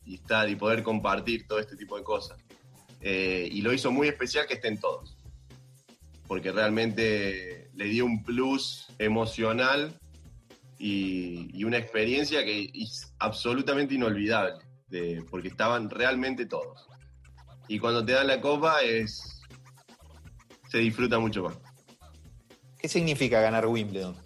estar 0.07 0.49
y 0.49 0.55
poder 0.55 0.83
compartir 0.85 1.47
todo 1.49 1.59
este 1.59 1.77
tipo 1.77 1.97
de 1.97 2.05
cosas. 2.05 2.39
Eh, 3.01 3.49
y 3.51 3.63
lo 3.63 3.73
hizo 3.73 3.91
muy 3.91 4.07
especial 4.07 4.47
que 4.47 4.55
estén 4.55 4.79
todos, 4.79 5.17
porque 6.29 6.53
realmente 6.53 7.69
le 7.75 7.85
dio 7.87 8.05
un 8.05 8.23
plus 8.23 8.87
emocional 8.99 9.99
y, 10.79 11.65
una 11.65 11.79
experiencia 11.79 12.45
que 12.45 12.71
es 12.73 13.13
absolutamente 13.19 13.95
inolvidable, 13.95 14.65
porque 15.31 15.49
estaban 15.49 15.91
realmente 15.91 16.47
todos. 16.47 16.87
Y 17.67 17.81
cuando 17.81 18.05
te 18.05 18.13
dan 18.13 18.29
la 18.29 18.41
copa 18.41 18.83
es 18.83 19.43
se 20.69 20.79
disfruta 20.79 21.19
mucho 21.19 21.43
más. 21.43 21.70
¿Qué 22.81 22.89
significa 22.89 23.41
ganar 23.41 23.67
Wimbledon? 23.67 24.17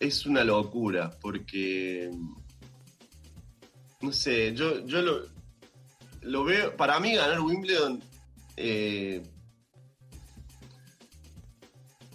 Es 0.00 0.26
una 0.26 0.42
locura, 0.42 1.10
porque 1.20 2.10
no 4.00 4.12
sé, 4.12 4.52
yo, 4.54 4.84
yo 4.84 5.00
lo, 5.00 5.28
lo 6.22 6.44
veo, 6.44 6.76
para 6.76 6.98
mí 6.98 7.14
ganar 7.14 7.40
Wimbledon 7.40 8.02
eh, 8.56 9.22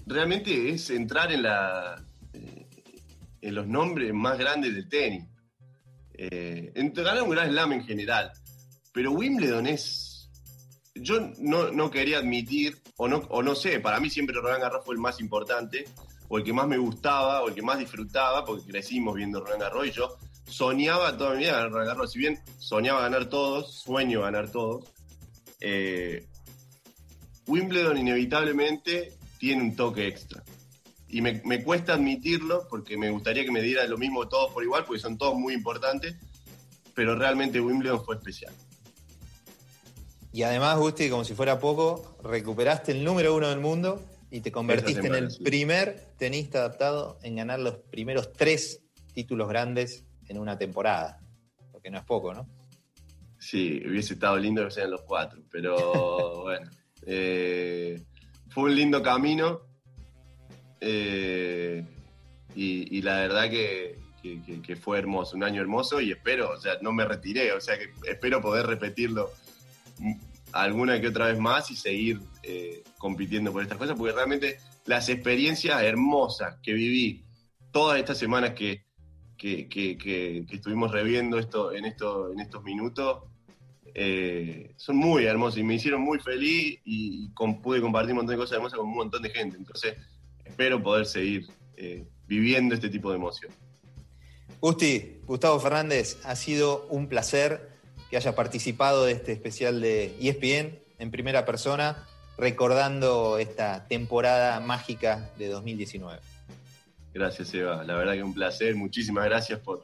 realmente 0.05 0.69
es 0.69 0.89
entrar 0.89 1.31
en 1.31 1.43
la 1.43 2.03
eh, 2.33 2.67
en 3.41 3.55
los 3.55 3.67
nombres 3.67 4.13
más 4.13 4.37
grandes 4.37 4.73
del 4.73 4.89
tenis. 4.89 5.25
Eh, 6.13 6.71
ganar 6.75 7.21
un 7.21 7.29
gran 7.29 7.49
slam 7.49 7.73
en 7.73 7.83
general. 7.85 8.31
Pero 8.93 9.11
Wimbledon 9.11 9.67
es. 9.67 10.29
Yo 10.95 11.31
no, 11.37 11.91
quería 11.91 12.17
admitir, 12.17 12.81
o 12.97 13.07
no, 13.07 13.17
o 13.29 13.41
no 13.41 13.55
sé, 13.55 13.79
para 13.79 13.99
mí 13.99 14.09
siempre 14.09 14.35
Roland 14.35 14.61
Garros 14.61 14.85
fue 14.85 14.95
el 14.95 15.01
más 15.01 15.19
importante, 15.19 15.85
o 16.27 16.37
el 16.37 16.43
que 16.43 16.53
más 16.53 16.67
me 16.67 16.77
gustaba, 16.77 17.41
o 17.43 17.49
el 17.49 17.55
que 17.55 17.61
más 17.61 17.79
disfrutaba, 17.79 18.43
porque 18.43 18.69
crecimos 18.69 19.15
viendo 19.15 19.39
Roland 19.39 19.61
Garros 19.61 19.87
y 19.87 19.91
yo 19.91 20.17
soñaba 20.45 21.17
toda 21.17 21.31
mi 21.31 21.39
vida 21.39 21.53
ganar 21.53 21.71
Roland 21.71 21.89
Garros. 21.89 22.11
Si 22.11 22.19
bien 22.19 22.39
soñaba 22.57 23.01
ganar 23.01 23.25
todos, 23.25 23.71
sueño 23.71 24.21
ganar 24.21 24.51
todos, 24.51 24.85
eh, 25.59 26.25
Wimbledon 27.47 27.97
inevitablemente 27.97 29.13
tiene 29.37 29.61
un 29.61 29.75
toque 29.75 30.07
extra. 30.07 30.43
Y 31.09 31.21
me, 31.21 31.63
cuesta 31.63 31.93
admitirlo 31.93 32.67
porque 32.69 32.97
me 32.97 33.09
gustaría 33.09 33.45
que 33.45 33.51
me 33.51 33.61
diera 33.61 33.85
lo 33.87 33.97
mismo 33.97 34.27
todos 34.27 34.51
por 34.51 34.63
igual, 34.63 34.83
porque 34.85 34.99
son 34.99 35.17
todos 35.17 35.35
muy 35.35 35.53
importantes, 35.53 36.15
pero 36.93 37.15
realmente 37.15 37.61
Wimbledon 37.61 38.03
fue 38.03 38.15
especial. 38.15 38.53
Y 40.37 40.43
además, 40.43 40.77
Gusti, 40.77 41.09
como 41.09 41.23
si 41.23 41.33
fuera 41.33 41.57
poco, 41.57 42.15
recuperaste 42.23 42.91
el 42.91 43.03
número 43.03 43.35
uno 43.35 43.49
del 43.49 43.59
mundo 43.59 43.99
y 44.29 44.41
te 44.41 44.51
convertiste 44.51 45.07
en 45.07 45.15
el 45.15 45.29
primer 45.43 46.13
tenista 46.19 46.59
adaptado 46.59 47.17
en 47.23 47.37
ganar 47.37 47.59
los 47.59 47.77
primeros 47.77 48.33
tres 48.33 48.83
títulos 49.15 49.49
grandes 49.49 50.05
en 50.27 50.37
una 50.37 50.55
temporada. 50.55 51.19
Porque 51.71 51.89
no 51.89 51.97
es 51.97 52.03
poco, 52.03 52.35
¿no? 52.35 52.47
Sí, 53.39 53.81
hubiese 53.83 54.13
estado 54.13 54.37
lindo 54.37 54.63
que 54.63 54.69
sean 54.69 54.91
los 54.91 55.01
cuatro, 55.01 55.41
pero 55.49 56.41
bueno. 56.43 56.69
Eh, 57.07 57.99
fue 58.49 58.65
un 58.65 58.75
lindo 58.75 59.01
camino 59.01 59.61
eh, 60.79 61.83
y, 62.53 63.01
la 63.01 63.21
verdad 63.21 63.49
que, 63.49 63.97
fue 64.79 64.99
hermoso, 64.99 65.35
un 65.35 65.43
año 65.43 65.61
hermoso 65.61 65.99
y 65.99 66.11
espero, 66.11 66.51
o 66.51 66.57
sea, 66.57 66.73
no 66.83 66.93
me 66.93 67.05
retiré, 67.05 67.53
o 67.53 67.59
sea 67.59 67.75
que 67.79 67.91
espero 68.07 68.39
poder 68.39 68.67
repetirlo 68.67 69.31
alguna 70.51 70.99
que 70.99 71.07
otra 71.07 71.27
vez 71.27 71.39
más 71.39 71.69
y 71.71 71.75
seguir 71.75 72.19
eh, 72.43 72.83
compitiendo 72.97 73.51
por 73.51 73.61
estas 73.61 73.77
cosas, 73.77 73.97
porque 73.97 74.13
realmente 74.13 74.59
las 74.85 75.09
experiencias 75.09 75.81
hermosas 75.81 76.57
que 76.63 76.73
viví 76.73 77.25
todas 77.71 77.99
estas 77.99 78.17
semanas 78.17 78.53
que, 78.53 78.85
que, 79.37 80.45
estuvimos 80.49 80.91
reviendo 80.91 81.37
esto 81.37 81.71
en, 81.71 81.85
esto, 81.85 82.31
en 82.31 82.39
estos 82.39 82.63
minutos, 82.63 83.23
eh, 83.93 84.73
son 84.77 84.97
muy 84.97 85.25
hermosos 85.25 85.59
y 85.59 85.63
me 85.63 85.75
hicieron 85.75 86.01
muy 86.01 86.19
feliz 86.19 86.79
y, 86.85 87.29
pude 87.61 87.81
compartir 87.81 88.11
un 88.11 88.17
montón 88.17 88.35
de 88.35 88.37
cosas 88.37 88.55
hermosas 88.57 88.79
con 88.79 88.87
un 88.87 88.95
montón 88.95 89.21
de 89.21 89.29
gente. 89.29 89.57
Entonces, 89.57 89.95
espero 90.43 90.81
poder 90.81 91.05
seguir 91.05 91.47
eh, 91.75 92.05
viviendo 92.27 92.75
este 92.75 92.89
tipo 92.89 93.09
de 93.09 93.17
emoción. 93.17 93.51
Gusti, 94.59 95.19
Gustavo 95.25 95.59
Fernández, 95.59 96.19
ha 96.23 96.35
sido 96.35 96.87
un 96.89 97.07
placer 97.07 97.76
que 98.09 98.17
haya 98.17 98.35
participado 98.35 99.05
de 99.05 99.13
este 99.13 99.31
especial 99.33 99.81
de 99.81 100.15
ESPN 100.19 100.79
en 100.99 101.11
primera 101.11 101.45
persona, 101.45 102.05
recordando 102.37 103.37
esta 103.37 103.87
temporada 103.87 104.59
mágica 104.59 105.31
de 105.37 105.47
2019. 105.47 106.19
Gracias, 107.13 107.53
Eva. 107.53 107.83
La 107.83 107.95
verdad 107.95 108.13
que 108.13 108.23
un 108.23 108.33
placer. 108.33 108.75
Muchísimas 108.75 109.25
gracias 109.25 109.59
por, 109.59 109.83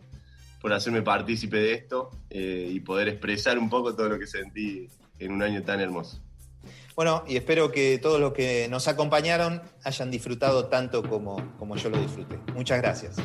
por 0.61 0.71
hacerme 0.71 1.01
partícipe 1.01 1.57
de 1.57 1.73
esto 1.73 2.11
eh, 2.29 2.69
y 2.71 2.79
poder 2.79 3.07
expresar 3.07 3.57
un 3.57 3.69
poco 3.69 3.95
todo 3.95 4.09
lo 4.09 4.19
que 4.19 4.27
sentí 4.27 4.87
en 5.19 5.31
un 5.31 5.41
año 5.41 5.63
tan 5.63 5.79
hermoso. 5.79 6.21
Bueno, 6.95 7.23
y 7.27 7.37
espero 7.37 7.71
que 7.71 7.97
todos 7.97 8.19
los 8.19 8.33
que 8.33 8.67
nos 8.69 8.87
acompañaron 8.87 9.61
hayan 9.83 10.11
disfrutado 10.11 10.67
tanto 10.67 11.01
como, 11.03 11.55
como 11.57 11.75
yo 11.75 11.89
lo 11.89 11.99
disfruté. 11.99 12.37
Muchas 12.53 12.79
gracias. 12.79 13.15